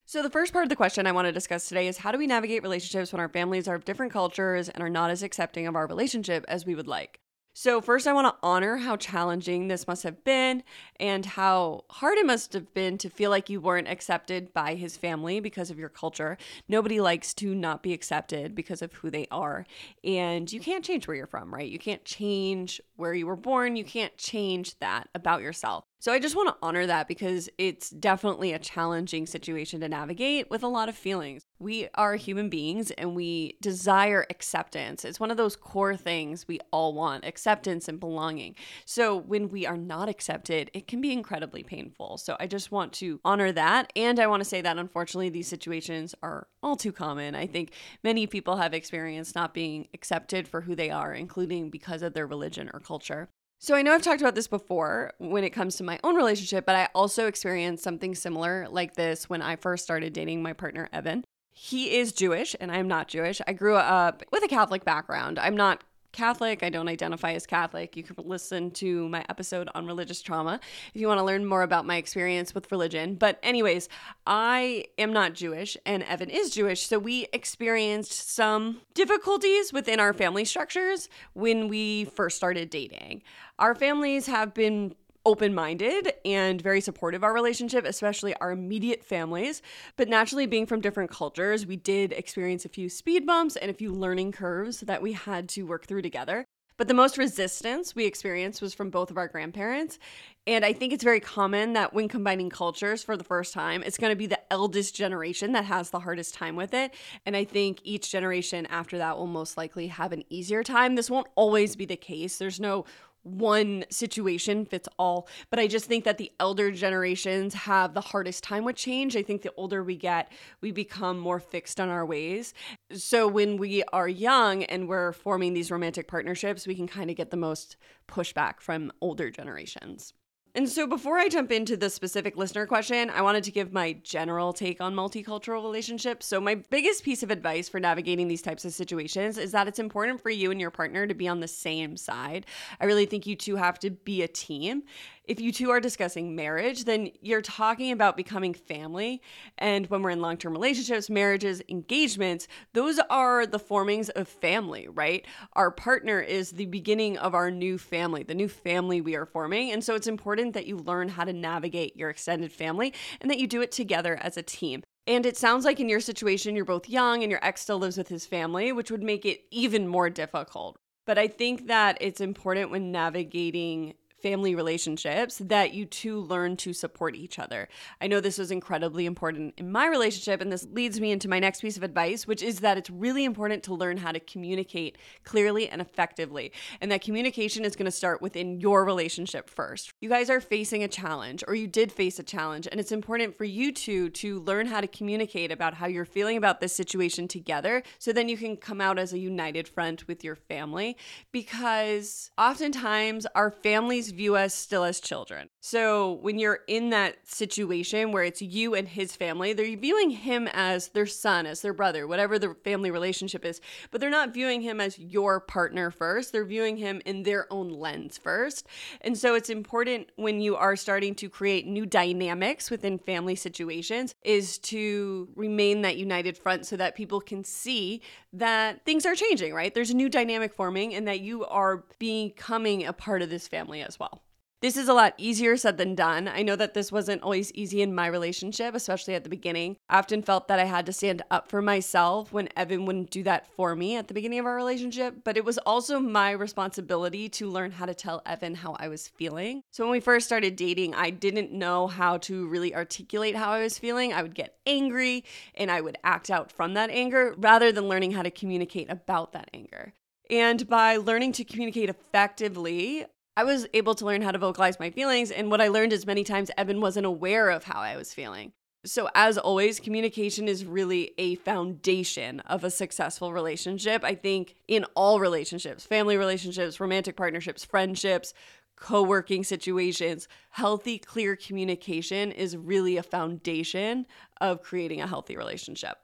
So, 0.06 0.22
the 0.22 0.30
first 0.30 0.52
part 0.52 0.64
of 0.64 0.68
the 0.68 0.76
question 0.76 1.06
I 1.06 1.12
want 1.12 1.26
to 1.26 1.32
discuss 1.32 1.66
today 1.66 1.88
is 1.88 1.98
how 1.98 2.12
do 2.12 2.18
we 2.18 2.26
navigate 2.26 2.62
relationships 2.62 3.12
when 3.12 3.20
our 3.20 3.28
families 3.28 3.66
are 3.66 3.74
of 3.74 3.86
different 3.86 4.12
cultures 4.12 4.68
and 4.68 4.82
are 4.82 4.90
not 4.90 5.10
as 5.10 5.22
accepting 5.22 5.66
of 5.66 5.76
our 5.76 5.86
relationship 5.86 6.44
as 6.46 6.66
we 6.66 6.74
would 6.74 6.86
like? 6.86 7.20
So, 7.56 7.80
first, 7.80 8.08
I 8.08 8.12
want 8.12 8.26
to 8.26 8.34
honor 8.42 8.78
how 8.78 8.96
challenging 8.96 9.68
this 9.68 9.86
must 9.86 10.02
have 10.02 10.24
been 10.24 10.64
and 10.98 11.24
how 11.24 11.84
hard 11.88 12.18
it 12.18 12.26
must 12.26 12.52
have 12.52 12.74
been 12.74 12.98
to 12.98 13.08
feel 13.08 13.30
like 13.30 13.48
you 13.48 13.60
weren't 13.60 13.86
accepted 13.86 14.52
by 14.52 14.74
his 14.74 14.96
family 14.96 15.38
because 15.38 15.70
of 15.70 15.78
your 15.78 15.88
culture. 15.88 16.36
Nobody 16.68 17.00
likes 17.00 17.32
to 17.34 17.54
not 17.54 17.80
be 17.80 17.92
accepted 17.92 18.56
because 18.56 18.82
of 18.82 18.92
who 18.94 19.08
they 19.08 19.28
are. 19.30 19.66
And 20.02 20.52
you 20.52 20.58
can't 20.58 20.84
change 20.84 21.06
where 21.06 21.16
you're 21.16 21.28
from, 21.28 21.54
right? 21.54 21.70
You 21.70 21.78
can't 21.78 22.04
change 22.04 22.80
where 22.96 23.14
you 23.14 23.26
were 23.26 23.36
born. 23.36 23.76
You 23.76 23.84
can't 23.84 24.16
change 24.16 24.78
that 24.78 25.08
about 25.14 25.42
yourself. 25.42 25.84
So 26.04 26.12
I 26.12 26.18
just 26.18 26.36
want 26.36 26.50
to 26.50 26.56
honor 26.60 26.86
that 26.86 27.08
because 27.08 27.48
it's 27.56 27.88
definitely 27.88 28.52
a 28.52 28.58
challenging 28.58 29.24
situation 29.24 29.80
to 29.80 29.88
navigate 29.88 30.50
with 30.50 30.62
a 30.62 30.68
lot 30.68 30.90
of 30.90 30.94
feelings. 30.94 31.46
We 31.58 31.88
are 31.94 32.16
human 32.16 32.50
beings 32.50 32.90
and 32.90 33.16
we 33.16 33.56
desire 33.62 34.26
acceptance. 34.28 35.06
It's 35.06 35.18
one 35.18 35.30
of 35.30 35.38
those 35.38 35.56
core 35.56 35.96
things 35.96 36.46
we 36.46 36.60
all 36.70 36.92
want 36.92 37.24
acceptance 37.24 37.88
and 37.88 37.98
belonging. 37.98 38.54
So 38.84 39.16
when 39.16 39.48
we 39.48 39.66
are 39.66 39.78
not 39.78 40.10
accepted, 40.10 40.70
it 40.74 40.86
can 40.86 41.00
be 41.00 41.10
incredibly 41.10 41.62
painful. 41.62 42.18
So 42.18 42.36
I 42.38 42.48
just 42.48 42.70
want 42.70 42.92
to 42.94 43.18
honor 43.24 43.50
that. 43.52 43.90
And 43.96 44.20
I 44.20 44.26
want 44.26 44.42
to 44.42 44.48
say 44.48 44.60
that 44.60 44.76
unfortunately, 44.76 45.30
these 45.30 45.48
situations 45.48 46.14
are 46.22 46.48
all 46.64 46.76
too 46.76 46.92
common. 46.92 47.34
I 47.34 47.46
think 47.46 47.72
many 48.02 48.26
people 48.26 48.56
have 48.56 48.74
experienced 48.74 49.34
not 49.34 49.54
being 49.54 49.88
accepted 49.94 50.48
for 50.48 50.62
who 50.62 50.74
they 50.74 50.90
are, 50.90 51.12
including 51.12 51.70
because 51.70 52.02
of 52.02 52.14
their 52.14 52.26
religion 52.26 52.70
or 52.72 52.80
culture. 52.80 53.28
So 53.60 53.74
I 53.74 53.82
know 53.82 53.94
I've 53.94 54.02
talked 54.02 54.20
about 54.20 54.34
this 54.34 54.48
before 54.48 55.12
when 55.18 55.44
it 55.44 55.50
comes 55.50 55.76
to 55.76 55.84
my 55.84 55.98
own 56.02 56.16
relationship, 56.16 56.66
but 56.66 56.74
I 56.74 56.88
also 56.94 57.26
experienced 57.26 57.84
something 57.84 58.14
similar 58.14 58.66
like 58.70 58.94
this 58.94 59.28
when 59.30 59.42
I 59.42 59.56
first 59.56 59.84
started 59.84 60.12
dating 60.12 60.42
my 60.42 60.52
partner, 60.52 60.88
Evan. 60.92 61.24
He 61.52 61.96
is 61.96 62.12
Jewish 62.12 62.56
and 62.60 62.72
I'm 62.72 62.88
not 62.88 63.08
Jewish. 63.08 63.40
I 63.46 63.52
grew 63.52 63.76
up 63.76 64.22
with 64.32 64.42
a 64.42 64.48
Catholic 64.48 64.84
background. 64.84 65.38
I'm 65.38 65.56
not 65.56 65.84
Catholic. 66.14 66.62
I 66.62 66.70
don't 66.70 66.88
identify 66.88 67.32
as 67.32 67.46
Catholic. 67.46 67.96
You 67.96 68.02
can 68.02 68.16
listen 68.24 68.70
to 68.72 69.08
my 69.08 69.24
episode 69.28 69.68
on 69.74 69.86
religious 69.86 70.22
trauma 70.22 70.60
if 70.94 71.00
you 71.00 71.06
want 71.06 71.18
to 71.18 71.24
learn 71.24 71.44
more 71.44 71.62
about 71.62 71.84
my 71.84 71.96
experience 71.96 72.54
with 72.54 72.72
religion. 72.72 73.16
But, 73.16 73.38
anyways, 73.42 73.88
I 74.26 74.86
am 74.96 75.12
not 75.12 75.34
Jewish 75.34 75.76
and 75.84 76.02
Evan 76.04 76.30
is 76.30 76.50
Jewish. 76.50 76.86
So, 76.86 76.98
we 76.98 77.26
experienced 77.32 78.30
some 78.30 78.80
difficulties 78.94 79.72
within 79.72 80.00
our 80.00 80.12
family 80.12 80.44
structures 80.44 81.08
when 81.34 81.68
we 81.68 82.04
first 82.06 82.36
started 82.36 82.70
dating. 82.70 83.22
Our 83.58 83.74
families 83.74 84.26
have 84.26 84.54
been 84.54 84.94
open 85.26 85.54
minded 85.54 86.12
and 86.24 86.60
very 86.60 86.80
supportive 86.80 87.20
of 87.20 87.24
our 87.24 87.34
relationship, 87.34 87.84
especially 87.84 88.34
our 88.36 88.50
immediate 88.50 89.04
families. 89.04 89.62
But 89.96 90.08
naturally, 90.08 90.46
being 90.46 90.66
from 90.66 90.80
different 90.80 91.10
cultures, 91.10 91.66
we 91.66 91.76
did 91.76 92.12
experience 92.12 92.64
a 92.64 92.68
few 92.68 92.88
speed 92.88 93.26
bumps 93.26 93.56
and 93.56 93.70
a 93.70 93.74
few 93.74 93.92
learning 93.92 94.32
curves 94.32 94.80
that 94.80 95.02
we 95.02 95.12
had 95.12 95.48
to 95.50 95.62
work 95.62 95.86
through 95.86 96.02
together. 96.02 96.44
But 96.76 96.88
the 96.88 96.94
most 96.94 97.18
resistance 97.18 97.94
we 97.94 98.04
experienced 98.04 98.60
was 98.60 98.74
from 98.74 98.90
both 98.90 99.12
of 99.12 99.16
our 99.16 99.28
grandparents. 99.28 99.98
And 100.46 100.64
I 100.64 100.72
think 100.72 100.92
it's 100.92 101.04
very 101.04 101.20
common 101.20 101.74
that 101.74 101.94
when 101.94 102.08
combining 102.08 102.50
cultures 102.50 103.04
for 103.04 103.16
the 103.16 103.22
first 103.22 103.54
time, 103.54 103.84
it's 103.84 103.96
going 103.96 104.10
to 104.10 104.16
be 104.16 104.26
the 104.26 104.52
eldest 104.52 104.94
generation 104.94 105.52
that 105.52 105.66
has 105.66 105.90
the 105.90 106.00
hardest 106.00 106.34
time 106.34 106.56
with 106.56 106.74
it. 106.74 106.92
And 107.24 107.36
I 107.36 107.44
think 107.44 107.78
each 107.84 108.10
generation 108.10 108.66
after 108.66 108.98
that 108.98 109.16
will 109.16 109.28
most 109.28 109.56
likely 109.56 109.86
have 109.86 110.12
an 110.12 110.24
easier 110.30 110.64
time. 110.64 110.96
This 110.96 111.10
won't 111.10 111.28
always 111.36 111.76
be 111.76 111.84
the 111.84 111.96
case. 111.96 112.38
There's 112.38 112.58
no 112.58 112.86
one 113.24 113.84
situation 113.90 114.64
fits 114.64 114.88
all. 114.98 115.28
But 115.50 115.58
I 115.58 115.66
just 115.66 115.86
think 115.86 116.04
that 116.04 116.18
the 116.18 116.30
elder 116.38 116.70
generations 116.70 117.54
have 117.54 117.94
the 117.94 118.00
hardest 118.00 118.44
time 118.44 118.64
with 118.64 118.76
change. 118.76 119.16
I 119.16 119.22
think 119.22 119.42
the 119.42 119.52
older 119.56 119.82
we 119.82 119.96
get, 119.96 120.30
we 120.60 120.70
become 120.70 121.18
more 121.18 121.40
fixed 121.40 121.80
on 121.80 121.88
our 121.88 122.06
ways. 122.06 122.54
So 122.92 123.26
when 123.26 123.56
we 123.56 123.82
are 123.92 124.08
young 124.08 124.62
and 124.64 124.88
we're 124.88 125.12
forming 125.12 125.54
these 125.54 125.70
romantic 125.70 126.06
partnerships, 126.06 126.66
we 126.66 126.74
can 126.74 126.86
kind 126.86 127.10
of 127.10 127.16
get 127.16 127.30
the 127.30 127.36
most 127.36 127.76
pushback 128.08 128.60
from 128.60 128.92
older 129.00 129.30
generations. 129.30 130.12
And 130.56 130.68
so, 130.68 130.86
before 130.86 131.18
I 131.18 131.28
jump 131.28 131.50
into 131.50 131.76
the 131.76 131.90
specific 131.90 132.36
listener 132.36 132.64
question, 132.64 133.10
I 133.10 133.22
wanted 133.22 133.42
to 133.42 133.50
give 133.50 133.72
my 133.72 133.94
general 134.04 134.52
take 134.52 134.80
on 134.80 134.94
multicultural 134.94 135.64
relationships. 135.64 136.26
So, 136.26 136.40
my 136.40 136.54
biggest 136.54 137.02
piece 137.02 137.24
of 137.24 137.32
advice 137.32 137.68
for 137.68 137.80
navigating 137.80 138.28
these 138.28 138.40
types 138.40 138.64
of 138.64 138.72
situations 138.72 139.36
is 139.36 139.50
that 139.50 139.66
it's 139.66 139.80
important 139.80 140.20
for 140.20 140.30
you 140.30 140.52
and 140.52 140.60
your 140.60 140.70
partner 140.70 141.08
to 141.08 141.14
be 141.14 141.26
on 141.26 141.40
the 141.40 141.48
same 141.48 141.96
side. 141.96 142.46
I 142.80 142.84
really 142.84 143.04
think 143.04 143.26
you 143.26 143.34
two 143.34 143.56
have 143.56 143.80
to 143.80 143.90
be 143.90 144.22
a 144.22 144.28
team 144.28 144.84
if 145.26 145.40
you 145.40 145.52
two 145.52 145.70
are 145.70 145.80
discussing 145.80 146.36
marriage, 146.36 146.84
then 146.84 147.10
you're 147.20 147.42
talking 147.42 147.92
about 147.92 148.16
becoming 148.16 148.54
family. 148.54 149.22
And 149.58 149.86
when 149.86 150.02
we're 150.02 150.10
in 150.10 150.20
long 150.20 150.36
term 150.36 150.52
relationships, 150.52 151.08
marriages, 151.08 151.62
engagements, 151.68 152.46
those 152.72 153.00
are 153.10 153.46
the 153.46 153.58
formings 153.58 154.10
of 154.10 154.28
family, 154.28 154.88
right? 154.88 155.26
Our 155.54 155.70
partner 155.70 156.20
is 156.20 156.52
the 156.52 156.66
beginning 156.66 157.16
of 157.18 157.34
our 157.34 157.50
new 157.50 157.78
family, 157.78 158.22
the 158.22 158.34
new 158.34 158.48
family 158.48 159.00
we 159.00 159.16
are 159.16 159.26
forming. 159.26 159.72
And 159.72 159.82
so 159.82 159.94
it's 159.94 160.06
important 160.06 160.54
that 160.54 160.66
you 160.66 160.76
learn 160.76 161.08
how 161.08 161.24
to 161.24 161.32
navigate 161.32 161.96
your 161.96 162.10
extended 162.10 162.52
family 162.52 162.92
and 163.20 163.30
that 163.30 163.38
you 163.38 163.46
do 163.46 163.62
it 163.62 163.72
together 163.72 164.18
as 164.20 164.36
a 164.36 164.42
team. 164.42 164.82
And 165.06 165.26
it 165.26 165.36
sounds 165.36 165.64
like 165.64 165.80
in 165.80 165.88
your 165.88 166.00
situation, 166.00 166.56
you're 166.56 166.64
both 166.64 166.88
young 166.88 167.22
and 167.22 167.30
your 167.30 167.44
ex 167.44 167.60
still 167.60 167.78
lives 167.78 167.98
with 167.98 168.08
his 168.08 168.24
family, 168.24 168.72
which 168.72 168.90
would 168.90 169.02
make 169.02 169.26
it 169.26 169.40
even 169.50 169.86
more 169.86 170.08
difficult. 170.08 170.76
But 171.06 171.18
I 171.18 171.28
think 171.28 171.66
that 171.66 171.98
it's 172.00 172.20
important 172.20 172.70
when 172.70 172.90
navigating 172.90 173.94
family 174.24 174.54
relationships 174.54 175.36
that 175.36 175.74
you 175.74 175.84
two 175.84 176.18
learn 176.18 176.56
to 176.56 176.72
support 176.72 177.14
each 177.14 177.38
other. 177.38 177.68
I 178.00 178.06
know 178.06 178.20
this 178.20 178.38
was 178.38 178.50
incredibly 178.50 179.04
important 179.04 179.52
in 179.58 179.70
my 179.70 179.86
relationship, 179.86 180.40
and 180.40 180.50
this 180.50 180.66
leads 180.72 180.98
me 180.98 181.12
into 181.12 181.28
my 181.28 181.38
next 181.38 181.60
piece 181.60 181.76
of 181.76 181.82
advice, 181.82 182.26
which 182.26 182.42
is 182.42 182.60
that 182.60 182.78
it's 182.78 182.88
really 182.88 183.26
important 183.26 183.62
to 183.64 183.74
learn 183.74 183.98
how 183.98 184.12
to 184.12 184.20
communicate 184.20 184.96
clearly 185.24 185.68
and 185.68 185.82
effectively. 185.82 186.52
And 186.80 186.90
that 186.90 187.02
communication 187.02 187.66
is 187.66 187.76
going 187.76 187.84
to 187.84 187.90
start 187.90 188.22
within 188.22 188.62
your 188.62 188.86
relationship 188.86 189.50
first. 189.50 189.92
You 190.00 190.08
guys 190.08 190.30
are 190.30 190.40
facing 190.40 190.82
a 190.82 190.88
challenge, 190.88 191.44
or 191.46 191.54
you 191.54 191.66
did 191.66 191.92
face 191.92 192.18
a 192.18 192.22
challenge, 192.22 192.66
and 192.66 192.80
it's 192.80 192.92
important 192.92 193.36
for 193.36 193.44
you 193.44 193.72
two 193.72 194.08
to 194.08 194.40
learn 194.40 194.68
how 194.68 194.80
to 194.80 194.86
communicate 194.86 195.52
about 195.52 195.74
how 195.74 195.86
you're 195.86 196.06
feeling 196.06 196.38
about 196.38 196.62
this 196.62 196.74
situation 196.74 197.28
together 197.28 197.82
so 197.98 198.10
then 198.10 198.30
you 198.30 198.38
can 198.38 198.56
come 198.56 198.80
out 198.80 198.98
as 198.98 199.12
a 199.12 199.18
united 199.18 199.68
front 199.68 200.08
with 200.08 200.24
your 200.24 200.34
family 200.34 200.96
because 201.30 202.30
oftentimes 202.38 203.26
our 203.34 203.50
families 203.50 204.13
view 204.14 204.36
us 204.36 204.54
still 204.54 204.84
as 204.84 205.00
children. 205.00 205.50
So 205.66 206.18
when 206.20 206.38
you're 206.38 206.60
in 206.66 206.90
that 206.90 207.26
situation 207.26 208.12
where 208.12 208.22
it's 208.22 208.42
you 208.42 208.74
and 208.74 208.86
his 208.86 209.16
family, 209.16 209.54
they're 209.54 209.78
viewing 209.78 210.10
him 210.10 210.46
as 210.52 210.88
their 210.88 211.06
son, 211.06 211.46
as 211.46 211.62
their 211.62 211.72
brother, 211.72 212.06
whatever 212.06 212.38
the 212.38 212.54
family 212.64 212.90
relationship 212.90 213.46
is, 213.46 213.62
but 213.90 213.98
they're 213.98 214.10
not 214.10 214.34
viewing 214.34 214.60
him 214.60 214.78
as 214.78 214.98
your 214.98 215.40
partner 215.40 215.90
first. 215.90 216.32
They're 216.32 216.44
viewing 216.44 216.76
him 216.76 217.00
in 217.06 217.22
their 217.22 217.50
own 217.50 217.70
lens 217.70 218.18
first. 218.18 218.66
And 219.00 219.16
so 219.16 219.34
it's 219.34 219.48
important 219.48 220.10
when 220.16 220.38
you 220.38 220.54
are 220.54 220.76
starting 220.76 221.14
to 221.14 221.30
create 221.30 221.66
new 221.66 221.86
dynamics 221.86 222.70
within 222.70 222.98
family 222.98 223.34
situations 223.34 224.14
is 224.22 224.58
to 224.58 225.30
remain 225.34 225.80
that 225.80 225.96
united 225.96 226.36
front 226.36 226.66
so 226.66 226.76
that 226.76 226.94
people 226.94 227.22
can 227.22 227.42
see 227.42 228.02
that 228.34 228.84
things 228.84 229.06
are 229.06 229.14
changing, 229.14 229.54
right? 229.54 229.72
There's 229.72 229.88
a 229.88 229.96
new 229.96 230.10
dynamic 230.10 230.52
forming 230.52 230.94
and 230.94 231.08
that 231.08 231.20
you 231.20 231.46
are 231.46 231.84
becoming 231.98 232.84
a 232.84 232.92
part 232.92 233.22
of 233.22 233.30
this 233.30 233.48
family 233.48 233.80
as 233.80 233.98
well. 233.98 234.20
This 234.64 234.78
is 234.78 234.88
a 234.88 234.94
lot 234.94 235.12
easier 235.18 235.58
said 235.58 235.76
than 235.76 235.94
done. 235.94 236.26
I 236.26 236.40
know 236.40 236.56
that 236.56 236.72
this 236.72 236.90
wasn't 236.90 237.22
always 237.22 237.52
easy 237.52 237.82
in 237.82 237.94
my 237.94 238.06
relationship, 238.06 238.74
especially 238.74 239.14
at 239.14 239.22
the 239.22 239.28
beginning. 239.28 239.76
I 239.90 239.98
often 239.98 240.22
felt 240.22 240.48
that 240.48 240.58
I 240.58 240.64
had 240.64 240.86
to 240.86 240.92
stand 240.94 241.20
up 241.30 241.50
for 241.50 241.60
myself 241.60 242.32
when 242.32 242.48
Evan 242.56 242.86
wouldn't 242.86 243.10
do 243.10 243.22
that 243.24 243.46
for 243.46 243.76
me 243.76 243.94
at 243.96 244.08
the 244.08 244.14
beginning 244.14 244.38
of 244.38 244.46
our 244.46 244.56
relationship, 244.56 245.16
but 245.22 245.36
it 245.36 245.44
was 245.44 245.58
also 245.58 246.00
my 246.00 246.30
responsibility 246.30 247.28
to 247.28 247.50
learn 247.50 247.72
how 247.72 247.84
to 247.84 247.92
tell 247.92 248.22
Evan 248.24 248.54
how 248.54 248.74
I 248.80 248.88
was 248.88 249.06
feeling. 249.06 249.60
So 249.70 249.84
when 249.84 249.92
we 249.92 250.00
first 250.00 250.24
started 250.24 250.56
dating, 250.56 250.94
I 250.94 251.10
didn't 251.10 251.52
know 251.52 251.86
how 251.86 252.16
to 252.16 252.48
really 252.48 252.74
articulate 252.74 253.36
how 253.36 253.50
I 253.50 253.60
was 253.60 253.78
feeling. 253.78 254.14
I 254.14 254.22
would 254.22 254.34
get 254.34 254.56
angry 254.64 255.24
and 255.54 255.70
I 255.70 255.82
would 255.82 255.98
act 256.04 256.30
out 256.30 256.50
from 256.50 256.72
that 256.72 256.88
anger 256.88 257.34
rather 257.36 257.70
than 257.70 257.86
learning 257.86 258.12
how 258.12 258.22
to 258.22 258.30
communicate 258.30 258.88
about 258.88 259.32
that 259.32 259.50
anger. 259.52 259.92
And 260.30 260.66
by 260.68 260.96
learning 260.96 261.32
to 261.32 261.44
communicate 261.44 261.90
effectively, 261.90 263.04
I 263.36 263.44
was 263.44 263.66
able 263.74 263.94
to 263.96 264.04
learn 264.04 264.22
how 264.22 264.30
to 264.30 264.38
vocalize 264.38 264.78
my 264.78 264.90
feelings. 264.90 265.30
And 265.30 265.50
what 265.50 265.60
I 265.60 265.68
learned 265.68 265.92
is 265.92 266.06
many 266.06 266.22
times 266.22 266.50
Evan 266.56 266.80
wasn't 266.80 267.06
aware 267.06 267.50
of 267.50 267.64
how 267.64 267.80
I 267.80 267.96
was 267.96 268.14
feeling. 268.14 268.52
So, 268.86 269.08
as 269.14 269.38
always, 269.38 269.80
communication 269.80 270.46
is 270.46 270.66
really 270.66 271.12
a 271.16 271.36
foundation 271.36 272.40
of 272.40 272.64
a 272.64 272.70
successful 272.70 273.32
relationship. 273.32 274.04
I 274.04 274.14
think 274.14 274.56
in 274.68 274.84
all 274.94 275.20
relationships, 275.20 275.86
family 275.86 276.18
relationships, 276.18 276.78
romantic 276.78 277.16
partnerships, 277.16 277.64
friendships, 277.64 278.34
co 278.76 279.02
working 279.02 279.42
situations, 279.42 280.28
healthy, 280.50 280.98
clear 280.98 281.34
communication 281.34 282.30
is 282.30 282.58
really 282.58 282.98
a 282.98 283.02
foundation 283.02 284.06
of 284.40 284.62
creating 284.62 285.00
a 285.00 285.06
healthy 285.06 285.36
relationship. 285.36 285.96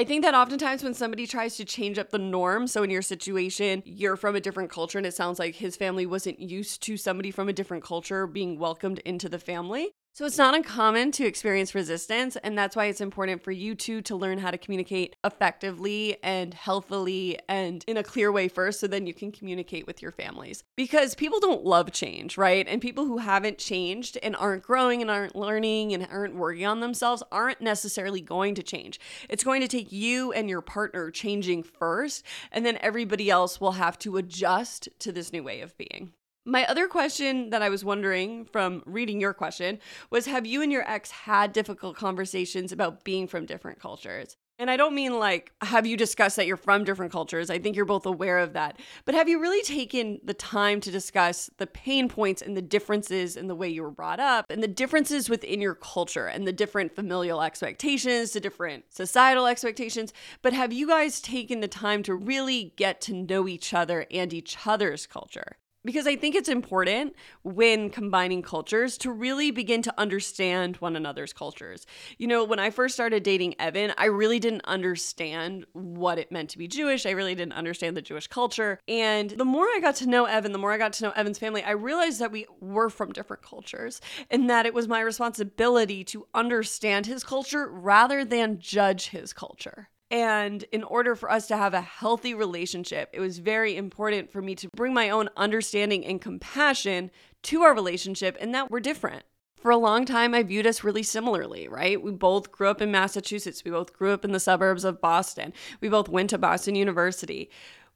I 0.00 0.04
think 0.04 0.24
that 0.24 0.34
oftentimes 0.34 0.82
when 0.82 0.94
somebody 0.94 1.26
tries 1.26 1.56
to 1.56 1.64
change 1.66 1.98
up 1.98 2.08
the 2.08 2.16
norm, 2.18 2.66
so 2.66 2.82
in 2.82 2.88
your 2.88 3.02
situation, 3.02 3.82
you're 3.84 4.16
from 4.16 4.34
a 4.34 4.40
different 4.40 4.70
culture, 4.70 4.96
and 4.96 5.06
it 5.06 5.12
sounds 5.12 5.38
like 5.38 5.56
his 5.56 5.76
family 5.76 6.06
wasn't 6.06 6.40
used 6.40 6.82
to 6.84 6.96
somebody 6.96 7.30
from 7.30 7.50
a 7.50 7.52
different 7.52 7.84
culture 7.84 8.26
being 8.26 8.58
welcomed 8.58 9.00
into 9.00 9.28
the 9.28 9.38
family. 9.38 9.90
So 10.12 10.26
it's 10.26 10.36
not 10.36 10.56
uncommon 10.56 11.12
to 11.12 11.24
experience 11.24 11.72
resistance, 11.72 12.36
and 12.42 12.58
that's 12.58 12.74
why 12.74 12.86
it's 12.86 13.00
important 13.00 13.44
for 13.44 13.52
you 13.52 13.76
two 13.76 14.02
to 14.02 14.16
learn 14.16 14.38
how 14.38 14.50
to 14.50 14.58
communicate 14.58 15.14
effectively 15.24 16.16
and 16.24 16.52
healthily 16.52 17.38
and 17.48 17.84
in 17.86 17.96
a 17.96 18.02
clear 18.02 18.32
way 18.32 18.48
first, 18.48 18.80
so 18.80 18.88
then 18.88 19.06
you 19.06 19.14
can 19.14 19.30
communicate 19.30 19.86
with 19.86 20.02
your 20.02 20.10
families. 20.10 20.64
Because 20.76 21.14
people 21.14 21.38
don't 21.38 21.64
love 21.64 21.92
change, 21.92 22.36
right? 22.36 22.66
And 22.68 22.82
people 22.82 23.06
who 23.06 23.18
haven't 23.18 23.58
changed 23.58 24.18
and 24.20 24.34
aren't 24.34 24.64
growing 24.64 25.00
and 25.00 25.10
aren't 25.10 25.36
learning 25.36 25.94
and 25.94 26.06
aren't 26.10 26.34
working 26.34 26.66
on 26.66 26.80
themselves 26.80 27.22
aren't 27.30 27.60
necessarily 27.60 28.20
going 28.20 28.56
to 28.56 28.64
change. 28.64 28.98
It's 29.28 29.44
going 29.44 29.60
to 29.60 29.68
take 29.68 29.92
you 29.92 30.32
and 30.32 30.50
your 30.50 30.60
partner 30.60 31.12
changing 31.12 31.62
first, 31.62 32.26
and 32.50 32.66
then 32.66 32.78
everybody 32.80 33.30
else 33.30 33.60
will 33.60 33.72
have 33.72 33.96
to 34.00 34.16
adjust 34.16 34.88
to 34.98 35.12
this 35.12 35.32
new 35.32 35.44
way 35.44 35.60
of 35.60 35.78
being. 35.78 36.12
My 36.46 36.64
other 36.66 36.88
question 36.88 37.50
that 37.50 37.60
I 37.60 37.68
was 37.68 37.84
wondering 37.84 38.46
from 38.46 38.82
reading 38.86 39.20
your 39.20 39.34
question 39.34 39.78
was 40.08 40.24
Have 40.26 40.46
you 40.46 40.62
and 40.62 40.72
your 40.72 40.88
ex 40.88 41.10
had 41.10 41.52
difficult 41.52 41.96
conversations 41.96 42.72
about 42.72 43.04
being 43.04 43.26
from 43.26 43.44
different 43.44 43.78
cultures? 43.78 44.38
And 44.58 44.70
I 44.70 44.76
don't 44.76 44.94
mean 44.94 45.18
like, 45.18 45.52
have 45.62 45.86
you 45.86 45.96
discussed 45.96 46.36
that 46.36 46.46
you're 46.46 46.58
from 46.58 46.84
different 46.84 47.12
cultures? 47.12 47.48
I 47.48 47.58
think 47.58 47.76
you're 47.76 47.86
both 47.86 48.04
aware 48.04 48.38
of 48.38 48.52
that. 48.52 48.78
But 49.06 49.14
have 49.14 49.26
you 49.26 49.40
really 49.40 49.62
taken 49.62 50.20
the 50.22 50.34
time 50.34 50.82
to 50.82 50.90
discuss 50.90 51.48
the 51.56 51.66
pain 51.66 52.10
points 52.10 52.42
and 52.42 52.54
the 52.54 52.62
differences 52.62 53.36
in 53.36 53.46
the 53.46 53.54
way 53.54 53.70
you 53.70 53.82
were 53.82 53.90
brought 53.90 54.20
up 54.20 54.44
and 54.50 54.62
the 54.62 54.68
differences 54.68 55.30
within 55.30 55.62
your 55.62 55.74
culture 55.74 56.26
and 56.26 56.46
the 56.46 56.52
different 56.52 56.94
familial 56.94 57.40
expectations, 57.40 58.32
the 58.32 58.40
different 58.40 58.84
societal 58.90 59.46
expectations? 59.46 60.12
But 60.42 60.52
have 60.52 60.74
you 60.74 60.86
guys 60.86 61.22
taken 61.22 61.60
the 61.60 61.68
time 61.68 62.02
to 62.02 62.14
really 62.14 62.74
get 62.76 63.00
to 63.02 63.14
know 63.14 63.48
each 63.48 63.72
other 63.72 64.04
and 64.10 64.34
each 64.34 64.58
other's 64.66 65.06
culture? 65.06 65.56
Because 65.84 66.06
I 66.06 66.16
think 66.16 66.34
it's 66.34 66.48
important 66.48 67.14
when 67.42 67.90
combining 67.90 68.42
cultures 68.42 68.98
to 68.98 69.10
really 69.10 69.50
begin 69.50 69.82
to 69.82 69.94
understand 69.98 70.76
one 70.76 70.96
another's 70.96 71.32
cultures. 71.32 71.86
You 72.18 72.26
know, 72.26 72.44
when 72.44 72.58
I 72.58 72.70
first 72.70 72.94
started 72.94 73.22
dating 73.22 73.54
Evan, 73.58 73.92
I 73.96 74.06
really 74.06 74.38
didn't 74.38 74.64
understand 74.64 75.64
what 75.72 76.18
it 76.18 76.30
meant 76.30 76.50
to 76.50 76.58
be 76.58 76.68
Jewish. 76.68 77.06
I 77.06 77.10
really 77.10 77.34
didn't 77.34 77.54
understand 77.54 77.96
the 77.96 78.02
Jewish 78.02 78.26
culture. 78.26 78.78
And 78.88 79.30
the 79.30 79.44
more 79.44 79.64
I 79.64 79.78
got 79.80 79.96
to 79.96 80.08
know 80.08 80.26
Evan, 80.26 80.52
the 80.52 80.58
more 80.58 80.72
I 80.72 80.78
got 80.78 80.92
to 80.94 81.04
know 81.04 81.12
Evan's 81.12 81.38
family, 81.38 81.62
I 81.62 81.72
realized 81.72 82.20
that 82.20 82.32
we 82.32 82.46
were 82.60 82.90
from 82.90 83.12
different 83.12 83.42
cultures 83.42 84.00
and 84.30 84.50
that 84.50 84.66
it 84.66 84.74
was 84.74 84.88
my 84.88 85.00
responsibility 85.00 86.04
to 86.04 86.26
understand 86.34 87.06
his 87.06 87.24
culture 87.24 87.68
rather 87.68 88.24
than 88.24 88.58
judge 88.60 89.08
his 89.08 89.32
culture. 89.32 89.88
And 90.10 90.64
in 90.72 90.82
order 90.82 91.14
for 91.14 91.30
us 91.30 91.46
to 91.48 91.56
have 91.56 91.72
a 91.72 91.80
healthy 91.80 92.34
relationship, 92.34 93.10
it 93.12 93.20
was 93.20 93.38
very 93.38 93.76
important 93.76 94.30
for 94.30 94.42
me 94.42 94.56
to 94.56 94.68
bring 94.74 94.92
my 94.92 95.10
own 95.10 95.28
understanding 95.36 96.04
and 96.04 96.20
compassion 96.20 97.10
to 97.44 97.62
our 97.62 97.74
relationship 97.74 98.36
and 98.40 98.52
that 98.54 98.70
we're 98.70 98.80
different. 98.80 99.22
For 99.60 99.70
a 99.70 99.76
long 99.76 100.06
time, 100.06 100.34
I 100.34 100.42
viewed 100.42 100.66
us 100.66 100.82
really 100.82 101.02
similarly, 101.02 101.68
right? 101.68 102.02
We 102.02 102.12
both 102.12 102.50
grew 102.50 102.68
up 102.68 102.80
in 102.80 102.90
Massachusetts. 102.90 103.62
We 103.62 103.70
both 103.70 103.92
grew 103.92 104.10
up 104.10 104.24
in 104.24 104.32
the 104.32 104.40
suburbs 104.40 104.84
of 104.84 105.02
Boston. 105.02 105.52
We 105.82 105.90
both 105.90 106.08
went 106.08 106.30
to 106.30 106.38
Boston 106.38 106.74
University. 106.74 107.50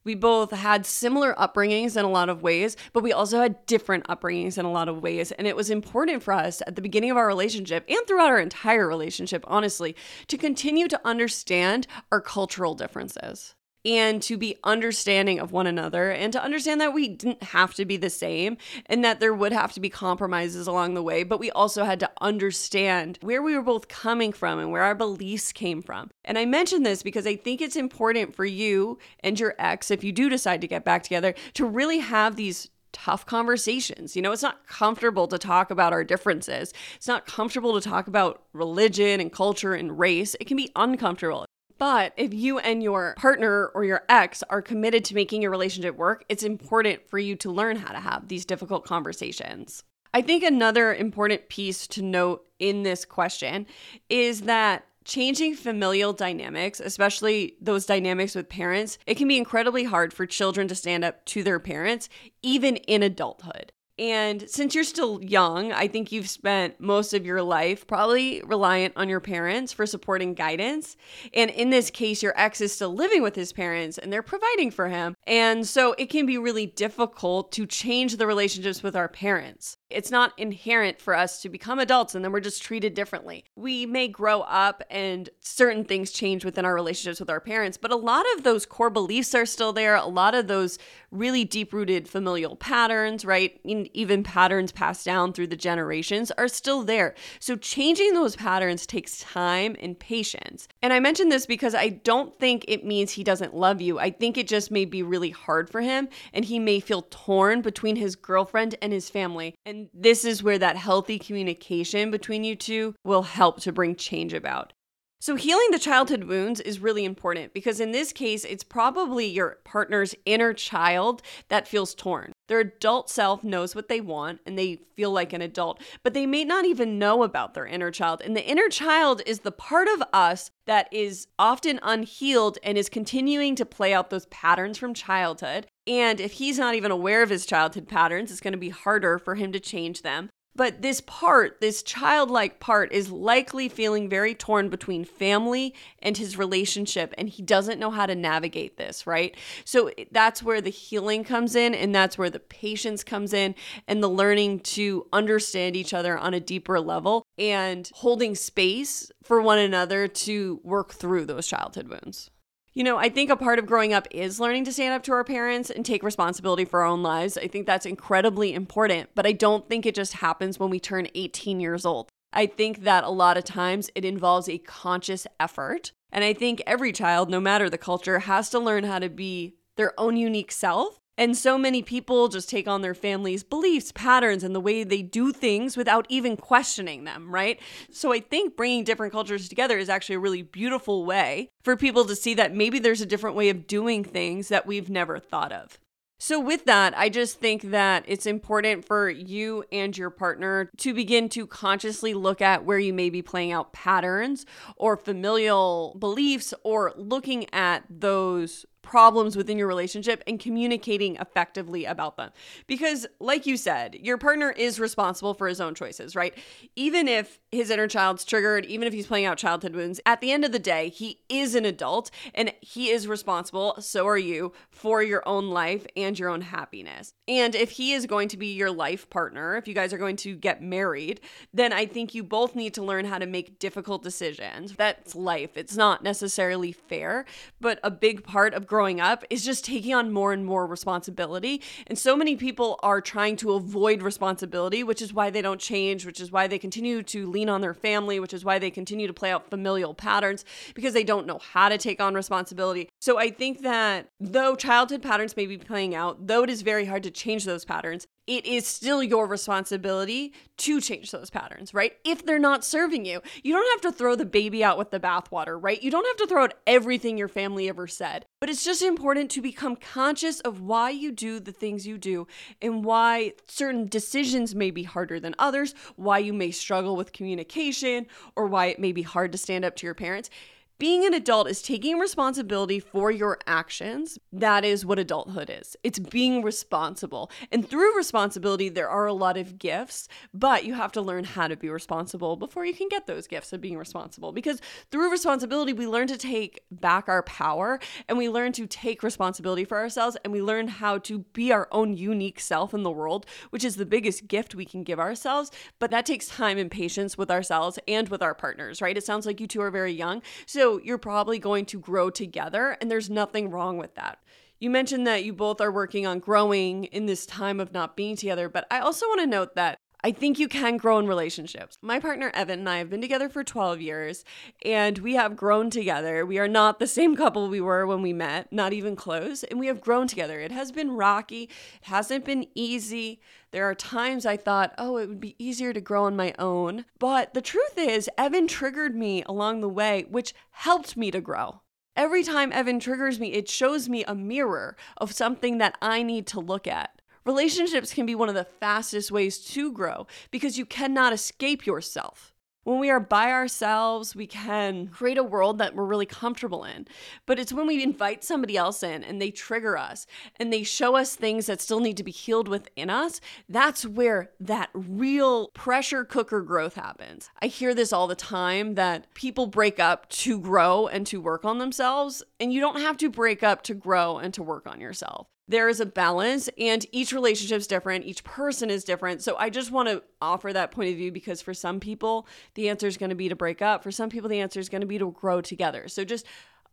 We 0.04 0.14
both 0.14 0.50
had 0.50 0.87
similar 0.87 1.34
upbringings 1.34 1.96
in 1.96 2.04
a 2.04 2.11
lot 2.11 2.28
of 2.28 2.42
ways, 2.42 2.76
but 2.92 3.02
we 3.02 3.12
also 3.12 3.40
had 3.40 3.64
different 3.66 4.06
upbringings 4.06 4.58
in 4.58 4.64
a 4.64 4.70
lot 4.70 4.88
of 4.88 5.02
ways. 5.02 5.32
And 5.32 5.46
it 5.46 5.56
was 5.56 5.70
important 5.70 6.23
for 6.23 6.32
us 6.34 6.62
at 6.66 6.76
the 6.76 6.82
beginning 6.82 7.11
of 7.11 7.16
our 7.16 7.26
relationship 7.26 7.84
and 7.88 8.06
throughout 8.06 8.28
our 8.28 8.38
entire 8.38 8.87
relationship, 8.87 9.44
honestly, 9.46 9.96
to 10.28 10.37
continue 10.37 10.88
to 10.88 11.00
understand 11.04 11.87
our 12.12 12.20
cultural 12.20 12.75
differences 12.75 13.54
and 13.85 14.23
to 14.23 14.37
be 14.37 14.57
understanding 14.64 15.38
of 15.38 15.53
one 15.53 15.67
another 15.67 16.11
and 16.11 16.33
to 16.33 16.43
understand 16.43 16.81
that 16.81 16.95
we 16.95 17.09
didn't 17.09 17.43
have 17.43 17.75
to 17.75 17.85
be 17.85 17.97
the 17.97 18.11
same 18.11 18.57
and 18.87 19.05
that 19.05 19.21
there 19.21 19.35
would 19.35 19.53
have 19.53 19.73
to 19.73 19.81
be 19.81 19.91
compromises 19.91 20.67
along 20.67 20.95
the 20.95 21.03
way, 21.03 21.23
but 21.23 21.38
we 21.38 21.50
also 21.50 21.85
had 21.85 22.00
to 22.00 22.11
understand 22.21 23.19
where 23.21 23.43
we 23.43 23.55
were 23.55 23.62
both 23.62 23.88
coming 23.88 24.33
from 24.33 24.59
and 24.59 24.71
where 24.71 24.83
our 24.83 24.95
beliefs 24.95 25.53
came 25.53 25.83
from. 25.83 26.11
And 26.25 26.38
I 26.38 26.45
mention 26.47 26.83
this 26.83 27.03
because 27.03 27.26
I 27.26 27.37
think 27.37 27.61
it's 27.61 27.76
important 27.76 28.35
for 28.35 28.45
you 28.45 28.99
and 29.21 29.38
your 29.38 29.55
ex, 29.59 29.91
if 29.91 30.03
you 30.03 30.12
do 30.12 30.29
decide 30.29 30.61
to 30.62 30.69
get 30.69 30.85
back 30.85 31.03
together, 31.03 31.35
to 31.55 31.67
really 31.67 31.99
have 31.99 32.37
these 32.37 32.71
tough 32.93 33.26
conversations. 33.26 34.17
You 34.17 34.23
know, 34.23 34.33
it's 34.33 34.43
not 34.43 34.67
comfortable 34.67 35.26
to 35.29 35.37
talk 35.37 35.71
about 35.71 35.93
our 35.93 36.05
differences. 36.05 36.73
It's 36.97 37.09
not 37.09 37.26
comfortable 37.26 37.75
to 37.75 37.87
talk 37.87 38.07
about 38.07 38.45
religion 38.53 39.21
and 39.21 39.33
culture 39.33 39.75
and 39.75 39.99
race. 39.99 40.37
It 40.41 40.47
can 40.47 40.57
be 40.57 40.71
uncomfortable. 40.76 41.45
But 41.78 42.12
if 42.16 42.33
you 42.33 42.59
and 42.59 42.83
your 42.83 43.14
partner 43.16 43.66
or 43.75 43.85
your 43.85 44.02
ex 44.09 44.43
are 44.49 44.62
committed 44.62 45.04
to 45.07 45.14
making 45.14 45.43
your 45.43 45.50
relationship 45.50 45.97
work, 45.97 46.25
it's 46.28 46.43
important 46.43 47.09
for 47.09 47.19
you 47.19 47.37
to 47.37 47.50
learn 47.50 47.76
how 47.76 47.93
to 47.93 48.00
have 48.00 48.28
these 48.28 48.45
difficult 48.45 48.85
conversations. 48.85 49.83
I 50.12 50.23
think 50.23 50.45
another 50.45 50.95
important 50.95 51.49
piece 51.49 51.88
to 51.88 52.02
note 52.02 52.45
in 52.61 52.85
this 52.85 53.04
question 53.04 53.66
is 54.09 54.43
that 54.43 54.87
changing 55.04 55.54
familial 55.54 56.12
dynamics, 56.12 56.81
especially 56.81 57.57
those 57.61 57.85
dynamics 57.85 58.35
with 58.35 58.49
parents, 58.49 58.99
it 59.07 59.16
can 59.16 59.28
be 59.28 59.37
incredibly 59.37 59.85
hard 59.85 60.12
for 60.12 60.25
children 60.25 60.69
to 60.69 60.75
stand 60.75 61.04
up 61.04 61.25
to 61.26 61.43
their 61.43 61.59
parents, 61.59 62.09
even 62.43 62.76
in 62.76 63.02
adulthood. 63.02 63.73
And 63.98 64.48
since 64.50 64.74
you're 64.74 64.82
still 64.82 65.22
young, 65.22 65.72
I 65.72 65.86
think 65.86 66.10
you've 66.10 66.28
spent 66.28 66.80
most 66.80 67.14
of 67.14 67.24
your 67.24 67.42
life 67.42 67.86
probably 67.86 68.42
reliant 68.44 68.94
on 68.96 69.08
your 69.08 69.20
parents 69.20 69.72
for 69.72 69.86
supporting 69.86 70.34
guidance. 70.34 70.96
And 71.32 71.50
in 71.50 71.70
this 71.70 71.90
case, 71.90 72.22
your 72.22 72.34
ex 72.36 72.60
is 72.60 72.74
still 72.74 72.92
living 72.92 73.22
with 73.22 73.36
his 73.36 73.52
parents 73.52 73.98
and 73.98 74.12
they're 74.12 74.22
providing 74.22 74.72
for 74.72 74.88
him. 74.88 75.14
And 75.26 75.66
so 75.66 75.94
it 75.96 76.06
can 76.10 76.26
be 76.26 76.38
really 76.38 76.66
difficult 76.66 77.52
to 77.52 77.66
change 77.66 78.16
the 78.16 78.26
relationships 78.26 78.82
with 78.82 78.96
our 78.96 79.08
parents. 79.08 79.76
It's 79.94 80.10
not 80.10 80.32
inherent 80.36 81.00
for 81.00 81.14
us 81.14 81.40
to 81.42 81.48
become 81.48 81.78
adults 81.78 82.14
and 82.14 82.24
then 82.24 82.32
we're 82.32 82.40
just 82.40 82.62
treated 82.62 82.94
differently. 82.94 83.44
We 83.56 83.86
may 83.86 84.08
grow 84.08 84.40
up 84.42 84.82
and 84.90 85.28
certain 85.40 85.84
things 85.84 86.10
change 86.10 86.44
within 86.44 86.64
our 86.64 86.74
relationships 86.74 87.20
with 87.20 87.30
our 87.30 87.40
parents, 87.40 87.76
but 87.76 87.90
a 87.90 87.96
lot 87.96 88.26
of 88.36 88.42
those 88.42 88.66
core 88.66 88.90
beliefs 88.90 89.34
are 89.34 89.46
still 89.46 89.72
there. 89.72 89.94
A 89.94 90.06
lot 90.06 90.34
of 90.34 90.48
those 90.48 90.78
really 91.10 91.44
deep 91.44 91.72
rooted 91.72 92.08
familial 92.08 92.56
patterns, 92.56 93.24
right? 93.24 93.60
Even 93.64 94.22
patterns 94.22 94.72
passed 94.72 95.04
down 95.04 95.32
through 95.32 95.46
the 95.46 95.56
generations 95.56 96.30
are 96.32 96.48
still 96.48 96.82
there. 96.82 97.14
So 97.38 97.56
changing 97.56 98.14
those 98.14 98.36
patterns 98.36 98.86
takes 98.86 99.18
time 99.20 99.76
and 99.80 99.98
patience. 99.98 100.66
And 100.82 100.92
I 100.92 101.00
mention 101.00 101.28
this 101.28 101.46
because 101.46 101.74
I 101.74 101.88
don't 101.88 102.36
think 102.38 102.64
it 102.66 102.84
means 102.84 103.12
he 103.12 103.24
doesn't 103.24 103.54
love 103.54 103.80
you. 103.80 103.98
I 103.98 104.10
think 104.10 104.36
it 104.36 104.48
just 104.48 104.70
may 104.70 104.84
be 104.84 105.02
really 105.02 105.30
hard 105.30 105.70
for 105.70 105.80
him 105.80 106.08
and 106.32 106.44
he 106.44 106.58
may 106.58 106.80
feel 106.80 107.06
torn 107.10 107.62
between 107.62 107.96
his 107.96 108.16
girlfriend 108.16 108.74
and 108.82 108.92
his 108.92 109.08
family. 109.08 109.54
This 109.93 110.25
is 110.25 110.43
where 110.43 110.59
that 110.59 110.76
healthy 110.76 111.19
communication 111.19 112.11
between 112.11 112.45
you 112.45 112.57
two 112.57 112.95
will 113.05 113.23
help 113.23 113.61
to 113.62 113.73
bring 113.73 113.97
change 113.97 114.33
about. 114.33 114.73
So, 115.21 115.37
healing 115.37 115.71
the 115.71 115.79
childhood 115.79 116.25
wounds 116.25 116.61
is 116.61 116.81
really 116.81 117.07
important 117.07 117.55
because 117.55 117.81
in 117.81 117.93
this 117.93 118.12
case, 118.12 118.45
it's 118.45 118.62
probably 118.62 119.25
your 119.25 119.59
partner's 119.64 120.14
inner 120.26 120.53
child 120.53 121.23
that 121.49 121.67
feels 121.67 121.95
torn. 121.95 122.34
Their 122.48 122.60
adult 122.60 123.08
self 123.08 123.42
knows 123.42 123.74
what 123.74 123.88
they 123.88 124.00
want 124.00 124.40
and 124.44 124.58
they 124.58 124.80
feel 124.96 125.10
like 125.10 125.32
an 125.32 125.40
adult, 125.40 125.80
but 126.02 126.14
they 126.14 126.26
may 126.26 126.44
not 126.44 126.64
even 126.64 126.98
know 126.98 127.22
about 127.22 127.54
their 127.54 127.66
inner 127.66 127.90
child. 127.90 128.20
And 128.22 128.36
the 128.36 128.44
inner 128.44 128.68
child 128.68 129.22
is 129.26 129.40
the 129.40 129.52
part 129.52 129.88
of 129.88 130.02
us 130.12 130.50
that 130.66 130.88
is 130.92 131.26
often 131.38 131.80
unhealed 131.82 132.58
and 132.62 132.76
is 132.76 132.88
continuing 132.88 133.54
to 133.56 133.66
play 133.66 133.94
out 133.94 134.10
those 134.10 134.26
patterns 134.26 134.78
from 134.78 134.94
childhood. 134.94 135.66
And 135.86 136.20
if 136.20 136.32
he's 136.32 136.58
not 136.58 136.74
even 136.74 136.90
aware 136.90 137.22
of 137.22 137.30
his 137.30 137.46
childhood 137.46 137.88
patterns, 137.88 138.30
it's 138.30 138.40
going 138.40 138.52
to 138.52 138.58
be 138.58 138.70
harder 138.70 139.18
for 139.18 139.34
him 139.34 139.52
to 139.52 139.60
change 139.60 140.02
them. 140.02 140.30
But 140.56 140.82
this 140.82 141.00
part, 141.00 141.61
this 141.61 141.82
childlike 141.82 142.61
part, 142.61 142.92
is 142.92 143.11
likely 143.11 143.68
feeling 143.68 144.08
very 144.08 144.34
torn 144.34 144.68
between 144.68 145.04
family 145.04 145.75
and 146.00 146.16
his 146.16 146.38
relationship, 146.38 147.12
and 147.18 147.28
he 147.28 147.42
doesn't 147.42 147.80
know 147.80 147.90
how 147.90 148.06
to 148.06 148.14
navigate 148.14 148.76
this, 148.76 149.06
right? 149.06 149.37
So 149.64 149.90
that's 150.12 150.42
where 150.42 150.61
the 150.61 150.70
healing 150.70 151.25
comes 151.25 151.56
in, 151.56 151.75
and 151.75 151.92
that's 151.92 152.16
where 152.16 152.30
the 152.30 152.38
patience 152.38 153.02
comes 153.02 153.32
in, 153.32 153.56
and 153.88 154.02
the 154.02 154.08
learning 154.08 154.61
to 154.61 155.06
understand 155.12 155.75
each 155.75 155.92
other 155.92 156.16
on 156.16 156.34
a 156.34 156.40
deeper 156.40 156.78
level 156.78 157.26
and 157.37 157.90
holding 157.94 158.37
space 158.37 159.11
for 159.25 159.40
one 159.40 159.58
another 159.58 160.06
to 160.06 160.61
work 160.62 160.92
through 160.92 161.25
those 161.25 161.49
childhood 161.49 161.88
wounds. 161.88 162.30
You 162.75 162.83
know, 162.83 162.97
I 162.97 163.09
think 163.09 163.31
a 163.31 163.37
part 163.37 163.61
of 163.61 163.66
growing 163.66 163.93
up 163.93 164.09
is 164.11 164.40
learning 164.40 164.64
to 164.64 164.73
stand 164.73 164.95
up 164.95 165.04
to 165.04 165.12
our 165.12 165.23
parents 165.23 165.71
and 165.71 165.87
take 165.87 166.02
responsibility 166.02 166.64
for 166.64 166.81
our 166.81 166.87
own 166.87 167.04
lives. 167.04 167.38
I 167.38 167.47
think 167.47 167.66
that's 167.66 167.87
incredibly 167.87 168.52
important, 168.52 169.11
but 169.14 169.25
I 169.25 169.31
don't 169.31 169.69
think 169.69 169.87
it 169.87 169.95
just 169.95 170.14
happens 170.14 170.59
when 170.59 170.71
we 170.71 170.81
turn 170.81 171.07
18 171.14 171.61
years 171.61 171.87
old. 171.87 172.09
I 172.33 172.47
think 172.47 172.83
that 172.83 173.04
a 173.04 173.11
lot 173.11 173.37
of 173.37 173.45
times 173.45 173.90
it 173.95 174.04
involves 174.04 174.49
a 174.49 174.59
conscious 174.59 175.25
effort. 175.38 175.93
And 176.11 176.25
I 176.25 176.33
think 176.33 176.64
every 176.66 176.90
child, 176.90 177.31
no 177.31 177.38
matter 177.38 177.71
the 177.71 177.78
culture, 177.78 178.19
has 178.19 178.50
to 178.50 178.59
learn 178.59 178.83
how 178.83 178.99
to 178.99 179.09
be 179.09 179.54
their 179.76 179.99
own 179.99 180.16
unique 180.16 180.50
self 180.50 180.99
and 181.16 181.37
so 181.37 181.56
many 181.56 181.83
people 181.83 182.28
just 182.28 182.49
take 182.49 182.66
on 182.66 182.83
their 182.83 182.94
family's 182.94 183.44
beliefs, 183.44 183.92
patterns, 183.92 184.42
and 184.42 184.54
the 184.54 184.61
way 184.61 184.85
they 184.85 185.02
do 185.02 185.33
things 185.33 185.76
without 185.76 186.06
even 186.09 186.37
questioning 186.37 187.04
them, 187.04 187.33
right? 187.33 187.61
So 187.90 188.12
I 188.12 188.21
think 188.21 188.56
bringing 188.56 188.85
different 188.85 189.12
cultures 189.12 189.49
together 189.49 189.78
is 189.78 189.88
actually 189.88 190.16
a 190.16 190.21
really 190.21 190.42
beautiful 190.42 191.04
way 191.04 191.49
for 191.62 191.76
people 191.76 192.04
to 192.06 192.16
see 192.16 192.35
that 192.35 192.54
maybe 192.54 192.78
there's 192.78 193.00
a 193.00 193.06
different 193.06 193.37
way 193.37 193.49
of 193.49 193.66
doing 193.66 194.02
things 194.02 194.49
that 194.49 194.66
we've 194.66 194.90
never 194.90 195.18
thought 195.18 195.52
of. 195.52 195.78
So, 196.21 196.40
with 196.40 196.64
that, 196.64 196.97
I 196.97 197.09
just 197.09 197.38
think 197.38 197.71
that 197.71 198.04
it's 198.06 198.25
important 198.25 198.87
for 198.87 199.11
you 199.11 199.64
and 199.71 199.97
your 199.99 200.11
partner 200.11 200.71
to 200.78 200.94
begin 200.94 201.28
to 201.30 201.47
consciously 201.47 202.14
look 202.14 202.40
at 202.40 202.64
where 202.64 202.78
you 202.78 202.94
may 202.94 203.11
be 203.11 203.21
playing 203.21 203.52
out 203.52 203.73
patterns 203.73 204.47
or 204.76 204.97
familial 204.97 205.97
beliefs 205.99 206.54
or 206.62 206.94
looking 206.97 207.52
at 207.52 207.85
those 207.90 208.64
problems 208.85 209.37
within 209.37 209.59
your 209.59 209.67
relationship 209.67 210.23
and 210.26 210.38
communicating 210.38 211.17
effectively 211.17 211.85
about 211.85 212.17
them. 212.17 212.31
Because, 212.67 213.07
like 213.19 213.47
you 213.47 213.57
said, 213.57 213.97
your 213.97 214.19
partner 214.19 214.50
is 214.50 214.79
responsible 214.79 215.35
for 215.35 215.49
his 215.49 215.61
own 215.61 215.75
choices, 215.75 216.14
right? 216.14 216.35
Even 216.76 217.09
if 217.09 217.41
his 217.50 217.71
inner 217.71 217.88
child's 217.88 218.25
triggered, 218.25 218.64
even 218.67 218.87
if 218.87 218.93
he's 218.93 219.07
playing 219.07 219.25
out 219.25 219.38
childhood 219.38 219.75
wounds, 219.75 220.00
at 220.07 220.21
the 220.21 220.31
end 220.31 220.45
of 220.45 220.53
the 220.53 220.59
day, 220.59 220.91
he 220.91 221.21
is 221.29 221.55
an 221.55 221.64
adult 221.64 222.11
and 222.35 222.53
he 222.61 222.91
is 222.91 223.09
responsible, 223.09 223.75
so 223.81 224.07
are 224.07 224.19
you, 224.19 224.53
for 224.71 225.03
your 225.03 225.26
own 225.26 225.49
life 225.49 225.87
and 225.97 226.19
your 226.19 226.29
own 226.29 226.43
happiness. 226.43 227.14
And 227.26 227.55
if 227.55 227.73
he 227.73 227.95
is 227.95 228.07
going 228.07 228.29
to 228.29 228.37
be 228.37 228.49
your 228.49 228.71
life 228.71 229.09
partner, 229.09 229.57
if 229.57 229.67
you 229.67 229.75
guys 229.75 229.93
are 229.93 229.99
going 229.99 230.17
to 230.17 230.37
get 230.37 230.62
married, 230.62 231.21
then 231.53 231.73
I 231.73 231.87
think 231.87 232.14
you 232.14 232.23
both 232.23 232.55
need 232.55 232.75
to 232.75 232.83
learn 232.83 233.07
how 233.07 233.19
to 233.19 233.26
make 233.26 233.59
difficult 233.59 234.03
decisions. 234.03 234.75
That's 234.76 235.14
life. 235.14 235.57
It's 235.57 235.76
not 235.76 236.03
necessarily 236.03 236.73
fair, 236.73 237.25
but 237.61 237.81
a 237.83 237.91
big 237.91 238.25
part 238.25 238.53
of 238.53 238.67
growing 238.75 239.00
up 239.00 239.25
is 239.31 239.45
just 239.45 239.64
taking 239.64 239.95
on 239.95 240.12
more 240.12 240.33
and 240.33 240.45
more 240.45 240.66
responsibility. 240.66 241.62
And 241.87 241.97
so 241.97 242.16
many 242.16 242.35
people 242.35 242.81
are 242.83 243.00
trying 243.00 243.37
to 243.37 243.52
avoid 243.52 244.02
responsibility, 244.02 244.83
which 244.83 245.00
is 245.00 245.14
why 245.14 245.31
they 245.31 245.40
don't 245.43 245.61
change, 245.61 246.04
which 246.04 246.19
is 246.19 246.33
why 246.33 246.49
they 246.49 246.59
continue 246.59 247.00
to 247.04 247.31
lean 247.31 247.49
on 247.49 247.61
their 247.61 247.73
family, 247.73 248.19
which 248.19 248.35
is 248.35 248.45
why 248.45 248.59
they 248.59 248.73
continue 248.73 249.07
to 249.07 249.12
play 249.12 249.31
out 249.31 249.49
familial 249.49 249.95
patterns 249.95 250.45
because 250.75 250.93
they 250.93 251.04
don't 251.04 251.25
know 251.25 251.38
how 251.38 251.69
to 251.69 251.78
take 251.78 252.00
on 252.00 252.14
responsibility. 252.14 252.88
So 253.00 253.16
I 253.16 253.31
think 253.31 253.62
that 253.62 254.09
though 254.19 254.57
childhood 254.57 255.02
patterns 255.02 255.37
may 255.37 255.47
be 255.47 255.57
playing 255.57 255.95
out, 255.95 256.26
though 256.26 256.43
it 256.43 256.50
is 256.50 256.62
very 256.62 256.87
hard 256.87 257.04
to 257.04 257.12
change 257.12 257.45
those 257.45 257.64
patterns, 257.64 258.09
it 258.26 258.47
is 258.47 258.66
still 258.66 259.02
your 259.02 259.26
responsibility 259.26 260.33
to 260.57 260.81
change 260.81 261.11
those 261.11 261.31
patterns, 261.31 261.75
right? 261.75 261.93
If 262.04 262.25
they're 262.25 262.38
not 262.38 262.64
serving 262.64 263.04
you, 263.04 263.21
you 263.43 263.52
don't 263.52 263.83
have 263.83 263.93
to 263.93 263.97
throw 263.97 264.14
the 264.14 264.25
baby 264.25 264.64
out 264.64 264.78
with 264.78 264.90
the 264.90 265.00
bathwater, 265.00 265.59
right? 265.61 265.83
You 265.83 265.90
don't 265.90 266.07
have 266.07 266.16
to 266.16 266.26
throw 266.26 266.45
out 266.45 266.54
everything 266.66 267.19
your 267.19 267.28
family 267.28 267.69
ever 267.69 267.87
said. 267.87 268.26
But 268.40 268.50
it's 268.50 268.64
just 268.64 268.83
important 268.83 269.31
to 269.33 269.43
become 269.43 269.76
conscious 269.76 270.40
of 270.40 270.61
why 270.61 270.90
you 270.90 271.12
do 271.12 271.40
the 271.40 271.52
things 271.52 271.87
you 271.87 271.99
do 271.99 272.26
and 272.62 272.85
why 272.85 273.33
certain 273.47 273.87
decisions 273.87 274.54
may 274.54 274.71
be 274.71 274.85
harder 274.85 275.21
than 275.21 275.35
others, 275.38 275.75
why 275.97 276.19
you 276.19 276.33
may 276.33 276.50
struggle 276.50 276.97
with 276.97 277.12
communication, 277.12 278.07
or 278.37 278.47
why 278.47 278.66
it 278.66 278.78
may 278.78 278.93
be 278.93 279.02
hard 279.02 279.33
to 279.33 279.38
stand 279.38 279.64
up 279.64 279.76
to 279.76 279.87
your 279.87 279.95
parents. 279.95 280.31
Being 280.78 281.07
an 281.07 281.14
adult 281.14 281.49
is 281.49 281.62
taking 281.62 282.00
responsibility 282.00 282.81
for 282.81 283.12
your 283.12 283.38
actions. 283.47 284.19
That 284.33 284.64
is 284.64 284.85
what 284.85 284.99
adulthood 284.99 285.49
is. 285.49 285.76
It's 285.85 286.00
being 286.00 286.43
responsible. 286.43 287.31
And 287.52 287.66
through 287.66 287.97
responsibility, 287.97 288.69
there 288.69 288.88
are 288.88 289.07
a 289.07 289.12
lot 289.12 289.37
of 289.37 289.57
gifts, 289.61 290.09
but 290.33 290.64
you 290.64 290.75
have 290.75 290.90
to 290.93 291.00
learn 291.00 291.23
how 291.23 291.47
to 291.47 291.57
be 291.57 291.69
responsible 291.71 292.35
before 292.35 292.66
you 292.66 292.75
can 292.75 292.88
get 292.88 293.07
those 293.07 293.28
gifts 293.28 293.52
of 293.52 293.61
being 293.61 293.78
responsible. 293.78 294.33
Because 294.33 294.61
through 294.90 295.12
responsibility, 295.12 295.73
we 295.73 295.87
learn 295.87 296.09
to 296.09 296.19
take 296.19 296.62
back 296.73 297.09
our 297.09 297.23
power 297.23 297.78
and 298.09 298.19
we 298.19 298.28
learn 298.28 298.50
to 298.54 298.66
take 298.66 299.04
responsibility 299.04 299.64
for 299.64 299.78
ourselves 299.78 300.16
and 300.25 300.33
we 300.33 300.43
learn 300.43 300.66
how 300.66 300.99
to 300.99 301.21
be 301.35 301.52
our 301.52 301.69
own 301.71 301.97
unique 301.97 302.40
self 302.40 302.75
in 302.75 302.83
the 302.83 302.90
world, 302.90 303.26
which 303.50 303.62
is 303.62 303.76
the 303.76 303.87
biggest 303.87 304.26
gift 304.26 304.57
we 304.57 304.64
can 304.64 304.83
give 304.83 304.99
ourselves. 304.99 305.52
But 305.78 305.93
that 305.93 306.04
takes 306.04 306.26
time 306.26 306.59
and 306.59 306.69
patience 306.69 307.16
with 307.16 307.31
ourselves 307.31 307.78
and 307.87 308.09
with 308.09 308.23
our 308.23 308.35
partners, 308.35 308.83
right? 308.83 308.97
It 308.97 309.04
sounds 309.04 309.25
like 309.25 309.40
you 309.40 309.47
two 309.47 309.61
are 309.61 309.71
very 309.71 309.93
young. 309.93 310.21
So 310.47 310.63
so 310.64 310.80
you're 310.83 310.97
probably 310.97 311.38
going 311.38 311.66
to 311.66 311.78
grow 311.78 312.09
together, 312.09 312.78
and 312.80 312.90
there's 312.90 313.11
nothing 313.11 313.50
wrong 313.50 313.76
with 313.76 313.97
that. 313.97 314.18
You 314.59 314.71
mentioned 314.71 315.06
that 315.06 315.23
you 315.23 315.35
both 315.35 315.61
are 315.61 315.71
working 315.71 316.06
on 316.06 316.21
growing 316.21 316.85
in 316.85 317.04
this 317.04 317.26
time 317.26 317.61
of 317.61 317.75
not 317.75 317.99
being 317.99 318.16
together, 318.16 318.49
but 318.49 318.66
I 318.71 318.78
also 318.78 319.04
want 319.09 319.21
to 319.21 319.26
note 319.26 319.56
that 319.56 319.76
I 320.04 320.12
think 320.12 320.38
you 320.38 320.49
can 320.49 320.76
grow 320.76 320.99
in 320.99 321.06
relationships. 321.06 321.78
My 321.80 321.99
partner 321.99 322.30
Evan 322.34 322.58
and 322.58 322.68
I 322.68 322.76
have 322.76 322.90
been 322.90 323.00
together 323.00 323.30
for 323.30 323.42
12 323.42 323.80
years 323.80 324.23
and 324.62 324.99
we 324.99 325.14
have 325.14 325.34
grown 325.34 325.70
together. 325.70 326.26
We 326.26 326.38
are 326.38 326.46
not 326.46 326.78
the 326.78 326.87
same 326.87 327.16
couple 327.16 327.49
we 327.49 327.62
were 327.62 327.87
when 327.87 328.02
we 328.02 328.12
met, 328.12 328.52
not 328.52 328.75
even 328.75 328.96
close, 328.96 329.44
and 329.44 329.58
we 329.58 329.66
have 329.66 329.80
grown 329.80 330.06
together. 330.06 330.40
It 330.40 330.52
has 330.52 330.73
been 330.73 330.90
rocky, 330.90 331.44
it 331.44 331.84
hasn't 331.84 332.26
been 332.26 332.46
easy. 332.54 333.23
There 333.50 333.64
are 333.64 333.75
times 333.75 334.26
I 334.26 334.37
thought, 334.37 334.75
oh, 334.76 334.99
it 334.99 335.08
would 335.08 335.20
be 335.20 335.37
easier 335.38 335.73
to 335.73 335.80
grow 335.80 336.04
on 336.04 336.16
my 336.16 336.34
own. 336.38 336.84
But 336.99 337.32
the 337.32 337.40
truth 337.40 337.78
is, 337.78 338.11
Evan 338.18 338.46
triggered 338.46 338.94
me 338.94 339.23
along 339.23 339.62
the 339.62 339.70
way, 339.70 340.04
which 340.11 340.34
helped 340.50 340.99
me 340.99 341.11
to 341.12 341.23
grow. 341.23 341.62
Every 341.96 342.25
time 342.25 342.52
Evan 342.52 342.78
triggers 342.78 343.18
me, 343.18 343.32
it 343.32 343.49
shows 343.49 343.88
me 343.88 344.04
a 344.04 344.14
mirror 344.14 344.76
of 344.99 345.12
something 345.12 345.56
that 345.58 345.78
I 345.80 346.02
need 346.02 346.26
to 346.26 346.40
look 346.40 346.66
at. 346.66 347.00
Relationships 347.26 347.95
can 347.95 348.04
be 348.04 348.14
one 348.14 348.28
of 348.28 348.35
the 348.35 348.45
fastest 348.45 349.11
ways 349.11 349.38
to 349.38 349.73
grow 349.73 350.07
because 350.31 350.59
you 350.59 350.66
cannot 350.66 351.14
escape 351.14 351.64
yourself. 351.64 352.35
When 352.64 352.78
we 352.78 352.90
are 352.90 353.00
by 353.00 353.31
ourselves, 353.31 354.14
we 354.14 354.26
can 354.26 354.88
create 354.88 355.16
a 355.16 355.23
world 355.23 355.57
that 355.57 355.75
we're 355.75 355.87
really 355.87 356.04
comfortable 356.04 356.64
in. 356.64 356.87
But 357.25 357.38
it's 357.38 357.52
when 357.52 357.66
we 357.66 357.83
invite 357.83 358.25
somebody 358.25 358.59
else 358.59 358.83
in 358.83 359.02
and 359.02 359.23
they 359.23 359.31
trigger 359.31 359.78
us 359.78 360.07
and 360.37 360.52
they 360.52 360.62
show 360.62 360.97
us 360.97 361.14
things 361.14 361.47
that 361.47 361.62
still 361.62 361.81
need 361.81 361.97
to 361.97 362.04
be 362.04 362.11
healed 362.11 362.49
within 362.49 362.90
us, 362.90 363.23
that's 363.49 363.87
where 363.87 364.31
that 364.40 364.69
real 364.75 365.49
pressure 365.49 366.04
cooker 366.04 366.43
growth 366.43 366.75
happens. 366.75 367.31
I 367.40 367.47
hear 367.47 367.75
this 367.75 367.93
all 367.93 368.07
the 368.07 368.14
time 368.14 368.75
that 368.75 369.12
people 369.14 369.47
break 369.47 369.81
up 369.81 370.11
to 370.11 370.38
grow 370.38 370.88
and 370.88 371.07
to 371.07 371.23
work 371.23 371.47
on 371.47 371.59
themselves, 371.59 372.23
and 372.38 372.52
you 372.52 372.61
don't 372.61 372.81
have 372.81 372.99
to 372.99 373.11
break 373.11 373.43
up 373.43 373.62
to 373.62 373.75
grow 373.75 374.18
and 374.18 374.33
to 374.35 374.42
work 374.42 374.66
on 374.66 374.79
yourself 374.81 375.29
there 375.46 375.68
is 375.68 375.80
a 375.80 375.87
balance 375.87 376.48
and 376.59 376.87
each 376.92 377.12
relationship 377.12 377.59
is 377.59 377.66
different 377.66 378.04
each 378.04 378.24
person 378.24 378.70
is 378.70 378.85
different. 378.85 379.22
So 379.22 379.37
i 379.38 379.50
just 379.50 379.70
want 379.70 379.88
to 379.88 380.02
offer 380.20 380.52
that 380.52 380.70
point 380.70 380.90
of 380.90 380.96
view 380.96 381.12
because 381.12 381.42
for 381.42 381.54
some 381.54 381.80
people 381.80 382.26
the 382.54 382.68
answer 382.68 382.87
is 382.87 382.96
going 382.96 383.11
to 383.11 383.16
be 383.16 383.28
to 383.28 383.37
break 383.37 383.62
up. 383.62 383.83
For 383.83 383.90
some 383.90 384.11
people 384.11 384.28
the 384.28 384.40
answer 384.40 384.61
is 384.61 384.68
going 384.68 384.80
to 384.80 384.87
be 384.87 384.98
to 384.98 385.11
grow 385.11 385.40
together. 385.40 385.88
So 385.88 386.04
just 386.04 386.26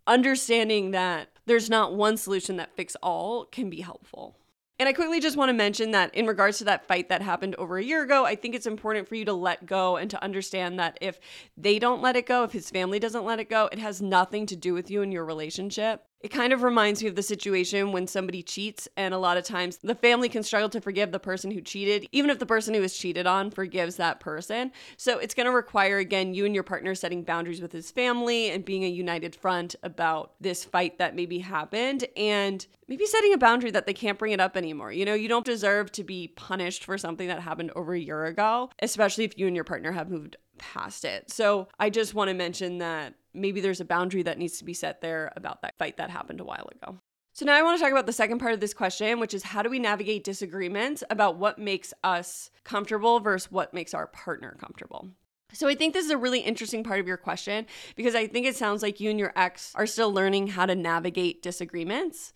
understanding 0.08 0.92
that 0.92 1.30
there's 1.46 1.70
not 1.70 1.96
one 1.96 2.18
solution 2.18 2.58
that 2.58 2.76
fits 2.76 2.96
all 3.02 3.46
can 3.46 3.70
be 3.70 3.82
helpful. 3.82 4.38
And 4.80 4.90
I 4.90 4.94
quickly 4.94 5.20
just 5.20 5.38
want 5.38 5.50
to 5.50 5.54
mention 5.54 5.92
that 5.92 6.16
in 6.16 6.26
regards 6.26 6.58
to 6.58 6.64
that 6.64 6.88
fight 6.88 7.10
that 7.10 7.22
happened 7.22 7.54
over 7.58 7.78
a 7.78 7.84
year 7.84 8.02
ago, 8.02 8.26
I 8.26 8.34
think 8.36 8.56
it's 8.56 8.66
important 8.66 9.08
for 9.08 9.14
you 9.14 9.26
to 9.26 9.34
let 9.34 9.68
go 9.68 9.98
and 9.98 10.10
to 10.10 10.24
understand 10.24 10.80
that 10.80 10.98
if 11.02 11.20
they 11.56 11.78
don't 11.78 12.02
let 12.02 12.16
it 12.16 12.26
go, 12.26 12.44
if 12.46 12.52
his 12.52 12.72
family 12.72 12.98
doesn't 12.98 13.24
let 13.24 13.40
it 13.40 13.48
go, 13.48 13.70
it 13.72 13.78
has 13.78 14.02
nothing 14.02 14.48
to 14.48 14.56
do 14.56 14.74
with 14.74 14.90
you 14.90 15.04
and 15.04 15.14
your 15.14 15.24
relationship. 15.24 16.04
It 16.24 16.30
kind 16.30 16.54
of 16.54 16.62
reminds 16.62 17.02
me 17.02 17.10
of 17.10 17.16
the 17.16 17.24
situation 17.24 17.92
when 17.92 18.06
somebody 18.06 18.44
cheats, 18.44 18.88
and 18.96 19.14
a 19.14 19.18
lot 19.18 19.38
of 19.38 19.44
times 19.44 19.78
the 19.78 19.96
family 19.96 20.30
can 20.30 20.44
struggle 20.44 20.70
to 20.70 20.80
forgive 20.80 21.12
the 21.12 21.20
person 21.20 21.50
who 21.50 21.62
cheated, 21.62 22.08
even 22.12 22.30
if 22.30 22.38
the 22.38 22.46
person 22.46 22.76
who 22.76 22.82
was 22.82 22.96
cheated 22.96 23.26
on 23.26 23.50
forgives 23.50 23.96
that 23.96 24.20
person. 24.20 24.72
So 24.98 25.18
it's 25.18 25.34
going 25.34 25.48
to 25.48 25.52
require, 25.52 25.98
again, 25.98 26.36
you 26.36 26.46
and 26.46 26.54
your 26.54 26.64
partner 26.64 26.94
setting 26.94 27.24
boundaries 27.24 27.62
with 27.62 27.72
his 27.72 27.90
family 27.90 28.52
and 28.52 28.64
being 28.64 28.84
a 28.84 28.88
united 28.88 29.36
front 29.36 29.76
about 29.82 30.34
this 30.40 30.64
fight 30.64 31.00
that 31.00 31.16
maybe 31.16 31.40
happened, 31.40 32.06
and 32.16 32.66
maybe 32.88 33.06
setting 33.08 33.34
a 33.34 33.38
boundary 33.38 33.72
that 33.72 33.88
they 33.88 33.94
can't 33.94 34.20
bring 34.20 34.32
it 34.32 34.40
up 34.40 34.56
anymore. 34.56 34.92
You 34.92 35.06
know, 35.06 35.16
you 35.16 35.28
don't 35.28 35.46
deserve 35.46 35.92
to 35.94 36.04
be 36.04 36.28
punished 36.28 36.84
for 36.84 36.98
something 37.00 37.30
that 37.30 37.40
happened 37.40 37.72
over 37.76 37.94
a 37.94 38.00
year 38.00 38.26
ago, 38.26 38.70
especially 38.82 39.24
if 39.24 39.38
you 39.38 39.48
and 39.48 39.56
your 39.56 39.66
partner 39.66 39.92
have 39.92 40.10
moved 40.10 40.36
past 40.62 41.04
it. 41.04 41.30
So 41.30 41.68
I 41.80 41.90
just 41.90 42.14
want 42.14 42.30
to 42.30 42.34
mention 42.34 42.78
that 42.78 43.16
maybe 43.34 43.60
there's 43.60 43.82
a 43.82 43.86
boundary 43.86 44.24
that 44.24 44.38
needs 44.38 44.58
to 44.60 44.64
be 44.64 44.74
set 44.74 45.02
there 45.02 45.34
about 45.36 45.62
that 45.64 45.78
fight 45.78 45.98
that 45.98 46.10
happened 46.10 46.40
a 46.40 46.46
while 46.46 46.70
ago. 46.72 47.00
So 47.34 47.46
now 47.46 47.56
I 47.56 47.64
want 47.64 47.78
to 47.78 47.84
talk 47.84 47.92
about 47.92 48.06
the 48.06 48.14
second 48.14 48.40
part 48.40 48.54
of 48.54 48.60
this 48.60 48.74
question, 48.74 49.20
which 49.20 49.34
is 49.34 49.44
how 49.44 49.64
do 49.64 49.70
we 49.70 49.80
navigate 49.80 50.24
disagreements 50.24 51.04
about 51.10 51.38
what 51.38 51.58
makes 51.58 51.94
us 52.04 52.52
comfortable 52.64 53.20
versus 53.20 53.52
what 53.52 53.74
makes 53.74 53.94
our 53.94 54.08
partner 54.08 54.56
comfortable? 54.60 55.10
So 55.54 55.68
I 55.68 55.76
think 55.76 55.94
this 55.94 56.06
is 56.06 56.12
a 56.12 56.18
really 56.18 56.40
interesting 56.40 56.84
part 56.84 57.00
of 57.00 57.08
your 57.08 57.18
question 57.18 57.66
because 57.96 58.16
I 58.16 58.28
think 58.28 58.46
it 58.46 58.56
sounds 58.56 58.82
like 58.82 59.00
you 59.00 59.10
and 59.10 59.20
your 59.20 59.34
ex 59.36 59.74
are 59.76 59.86
still 59.86 60.14
learning 60.14 60.48
how 60.48 60.66
to 60.66 60.76
navigate 60.76 61.42
disagreements. 61.42 62.34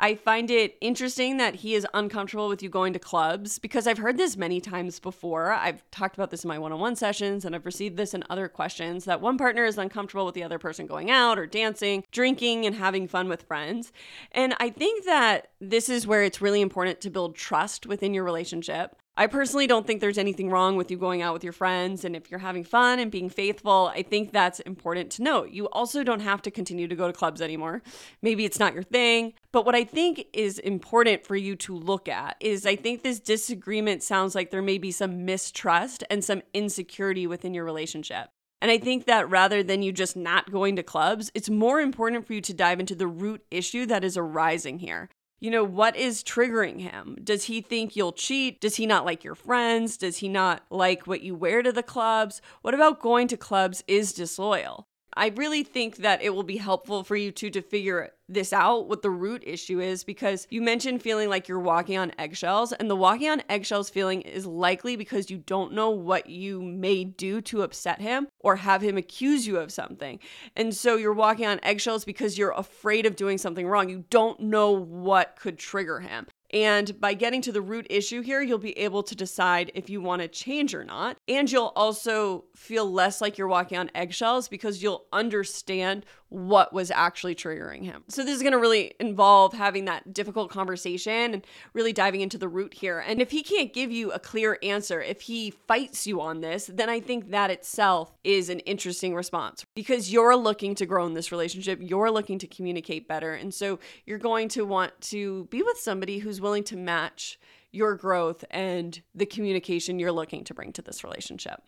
I 0.00 0.14
find 0.14 0.50
it 0.50 0.76
interesting 0.80 1.38
that 1.38 1.56
he 1.56 1.74
is 1.74 1.86
uncomfortable 1.92 2.48
with 2.48 2.62
you 2.62 2.68
going 2.68 2.92
to 2.92 2.98
clubs 2.98 3.58
because 3.58 3.86
I've 3.86 3.98
heard 3.98 4.16
this 4.16 4.36
many 4.36 4.60
times 4.60 5.00
before. 5.00 5.50
I've 5.50 5.82
talked 5.90 6.14
about 6.14 6.30
this 6.30 6.44
in 6.44 6.48
my 6.48 6.58
one 6.58 6.72
on 6.72 6.78
one 6.78 6.94
sessions 6.94 7.44
and 7.44 7.54
I've 7.54 7.66
received 7.66 7.96
this 7.96 8.14
in 8.14 8.22
other 8.30 8.48
questions 8.48 9.06
that 9.06 9.20
one 9.20 9.36
partner 9.38 9.64
is 9.64 9.76
uncomfortable 9.76 10.24
with 10.24 10.36
the 10.36 10.44
other 10.44 10.58
person 10.58 10.86
going 10.86 11.10
out 11.10 11.38
or 11.38 11.46
dancing, 11.46 12.04
drinking, 12.12 12.64
and 12.64 12.76
having 12.76 13.08
fun 13.08 13.28
with 13.28 13.42
friends. 13.42 13.92
And 14.32 14.54
I 14.60 14.70
think 14.70 15.04
that 15.04 15.48
this 15.60 15.88
is 15.88 16.06
where 16.06 16.22
it's 16.22 16.40
really 16.40 16.60
important 16.60 17.00
to 17.00 17.10
build 17.10 17.34
trust 17.34 17.86
within 17.86 18.14
your 18.14 18.24
relationship. 18.24 18.94
I 19.18 19.26
personally 19.26 19.66
don't 19.66 19.84
think 19.84 20.00
there's 20.00 20.16
anything 20.16 20.48
wrong 20.48 20.76
with 20.76 20.92
you 20.92 20.96
going 20.96 21.22
out 21.22 21.32
with 21.32 21.42
your 21.42 21.52
friends. 21.52 22.04
And 22.04 22.14
if 22.14 22.30
you're 22.30 22.38
having 22.38 22.62
fun 22.62 23.00
and 23.00 23.10
being 23.10 23.28
faithful, 23.28 23.90
I 23.92 24.02
think 24.02 24.30
that's 24.30 24.60
important 24.60 25.10
to 25.12 25.24
note. 25.24 25.50
You 25.50 25.68
also 25.70 26.04
don't 26.04 26.20
have 26.20 26.40
to 26.42 26.52
continue 26.52 26.86
to 26.86 26.94
go 26.94 27.08
to 27.08 27.12
clubs 27.12 27.42
anymore. 27.42 27.82
Maybe 28.22 28.44
it's 28.44 28.60
not 28.60 28.74
your 28.74 28.84
thing. 28.84 29.34
But 29.50 29.66
what 29.66 29.74
I 29.74 29.82
think 29.82 30.26
is 30.32 30.60
important 30.60 31.26
for 31.26 31.34
you 31.34 31.56
to 31.56 31.74
look 31.74 32.08
at 32.08 32.36
is 32.38 32.64
I 32.64 32.76
think 32.76 33.02
this 33.02 33.18
disagreement 33.18 34.04
sounds 34.04 34.36
like 34.36 34.52
there 34.52 34.62
may 34.62 34.78
be 34.78 34.92
some 34.92 35.24
mistrust 35.24 36.04
and 36.08 36.22
some 36.22 36.42
insecurity 36.54 37.26
within 37.26 37.54
your 37.54 37.64
relationship. 37.64 38.28
And 38.60 38.70
I 38.70 38.78
think 38.78 39.06
that 39.06 39.28
rather 39.28 39.64
than 39.64 39.82
you 39.82 39.90
just 39.90 40.16
not 40.16 40.52
going 40.52 40.76
to 40.76 40.84
clubs, 40.84 41.32
it's 41.34 41.50
more 41.50 41.80
important 41.80 42.24
for 42.24 42.34
you 42.34 42.40
to 42.42 42.54
dive 42.54 42.78
into 42.78 42.94
the 42.94 43.08
root 43.08 43.44
issue 43.50 43.84
that 43.86 44.04
is 44.04 44.16
arising 44.16 44.78
here. 44.78 45.08
You 45.40 45.52
know, 45.52 45.62
what 45.62 45.94
is 45.94 46.24
triggering 46.24 46.80
him? 46.80 47.16
Does 47.22 47.44
he 47.44 47.60
think 47.60 47.94
you'll 47.94 48.12
cheat? 48.12 48.60
Does 48.60 48.74
he 48.74 48.86
not 48.86 49.04
like 49.04 49.22
your 49.22 49.36
friends? 49.36 49.96
Does 49.96 50.16
he 50.16 50.28
not 50.28 50.64
like 50.68 51.06
what 51.06 51.20
you 51.22 51.36
wear 51.36 51.62
to 51.62 51.70
the 51.70 51.82
clubs? 51.82 52.42
What 52.62 52.74
about 52.74 53.00
going 53.00 53.28
to 53.28 53.36
clubs 53.36 53.84
is 53.86 54.12
disloyal? 54.12 54.87
I 55.18 55.32
really 55.34 55.64
think 55.64 55.96
that 55.96 56.22
it 56.22 56.30
will 56.30 56.44
be 56.44 56.58
helpful 56.58 57.02
for 57.02 57.16
you 57.16 57.32
two 57.32 57.50
to 57.50 57.60
figure 57.60 58.12
this 58.28 58.52
out, 58.52 58.88
what 58.88 59.02
the 59.02 59.10
root 59.10 59.42
issue 59.44 59.80
is, 59.80 60.04
because 60.04 60.46
you 60.48 60.62
mentioned 60.62 61.02
feeling 61.02 61.28
like 61.28 61.48
you're 61.48 61.58
walking 61.58 61.98
on 61.98 62.12
eggshells, 62.18 62.72
and 62.72 62.88
the 62.88 62.94
walking 62.94 63.28
on 63.28 63.42
eggshells 63.48 63.90
feeling 63.90 64.20
is 64.20 64.46
likely 64.46 64.94
because 64.94 65.28
you 65.28 65.38
don't 65.38 65.72
know 65.72 65.90
what 65.90 66.30
you 66.30 66.62
may 66.62 67.02
do 67.02 67.40
to 67.40 67.62
upset 67.62 68.00
him 68.00 68.28
or 68.38 68.54
have 68.54 68.80
him 68.80 68.96
accuse 68.96 69.44
you 69.44 69.56
of 69.56 69.72
something. 69.72 70.20
And 70.54 70.72
so 70.72 70.94
you're 70.94 71.12
walking 71.12 71.46
on 71.46 71.58
eggshells 71.64 72.04
because 72.04 72.38
you're 72.38 72.52
afraid 72.52 73.04
of 73.04 73.16
doing 73.16 73.38
something 73.38 73.66
wrong. 73.66 73.88
You 73.88 74.04
don't 74.10 74.38
know 74.38 74.70
what 74.70 75.34
could 75.36 75.58
trigger 75.58 75.98
him. 75.98 76.28
And 76.50 76.98
by 77.00 77.14
getting 77.14 77.42
to 77.42 77.52
the 77.52 77.60
root 77.60 77.86
issue 77.90 78.22
here, 78.22 78.40
you'll 78.40 78.58
be 78.58 78.78
able 78.78 79.02
to 79.02 79.14
decide 79.14 79.70
if 79.74 79.90
you 79.90 80.00
want 80.00 80.22
to 80.22 80.28
change 80.28 80.74
or 80.74 80.84
not. 80.84 81.18
And 81.28 81.50
you'll 81.50 81.72
also 81.76 82.44
feel 82.54 82.90
less 82.90 83.20
like 83.20 83.36
you're 83.36 83.48
walking 83.48 83.76
on 83.76 83.90
eggshells 83.94 84.48
because 84.48 84.82
you'll 84.82 85.06
understand 85.12 86.06
what 86.30 86.72
was 86.72 86.90
actually 86.90 87.34
triggering 87.34 87.84
him. 87.84 88.04
So, 88.08 88.22
this 88.22 88.36
is 88.36 88.42
going 88.42 88.52
to 88.52 88.58
really 88.58 88.92
involve 89.00 89.54
having 89.54 89.86
that 89.86 90.12
difficult 90.12 90.50
conversation 90.50 91.34
and 91.34 91.46
really 91.72 91.92
diving 91.92 92.20
into 92.20 92.36
the 92.36 92.48
root 92.48 92.74
here. 92.74 92.98
And 92.98 93.22
if 93.22 93.30
he 93.30 93.42
can't 93.42 93.72
give 93.72 93.90
you 93.90 94.12
a 94.12 94.18
clear 94.18 94.58
answer, 94.62 95.00
if 95.00 95.22
he 95.22 95.50
fights 95.50 96.06
you 96.06 96.20
on 96.20 96.40
this, 96.40 96.70
then 96.72 96.90
I 96.90 97.00
think 97.00 97.30
that 97.30 97.50
itself 97.50 98.12
is 98.24 98.50
an 98.50 98.60
interesting 98.60 99.14
response 99.14 99.64
because 99.74 100.12
you're 100.12 100.36
looking 100.36 100.74
to 100.76 100.86
grow 100.86 101.06
in 101.06 101.14
this 101.14 101.32
relationship, 101.32 101.78
you're 101.82 102.10
looking 102.10 102.38
to 102.40 102.46
communicate 102.46 103.08
better. 103.08 103.32
And 103.32 103.52
so, 103.54 103.78
you're 104.04 104.18
going 104.18 104.48
to 104.50 104.66
want 104.66 105.00
to 105.02 105.44
be 105.46 105.62
with 105.62 105.78
somebody 105.78 106.18
who's 106.18 106.40
willing 106.40 106.64
to 106.64 106.76
match 106.76 107.38
your 107.70 107.94
growth 107.94 108.44
and 108.50 109.00
the 109.14 109.26
communication 109.26 109.98
you're 109.98 110.12
looking 110.12 110.44
to 110.44 110.54
bring 110.54 110.72
to 110.72 110.82
this 110.82 111.04
relationship. 111.04 111.62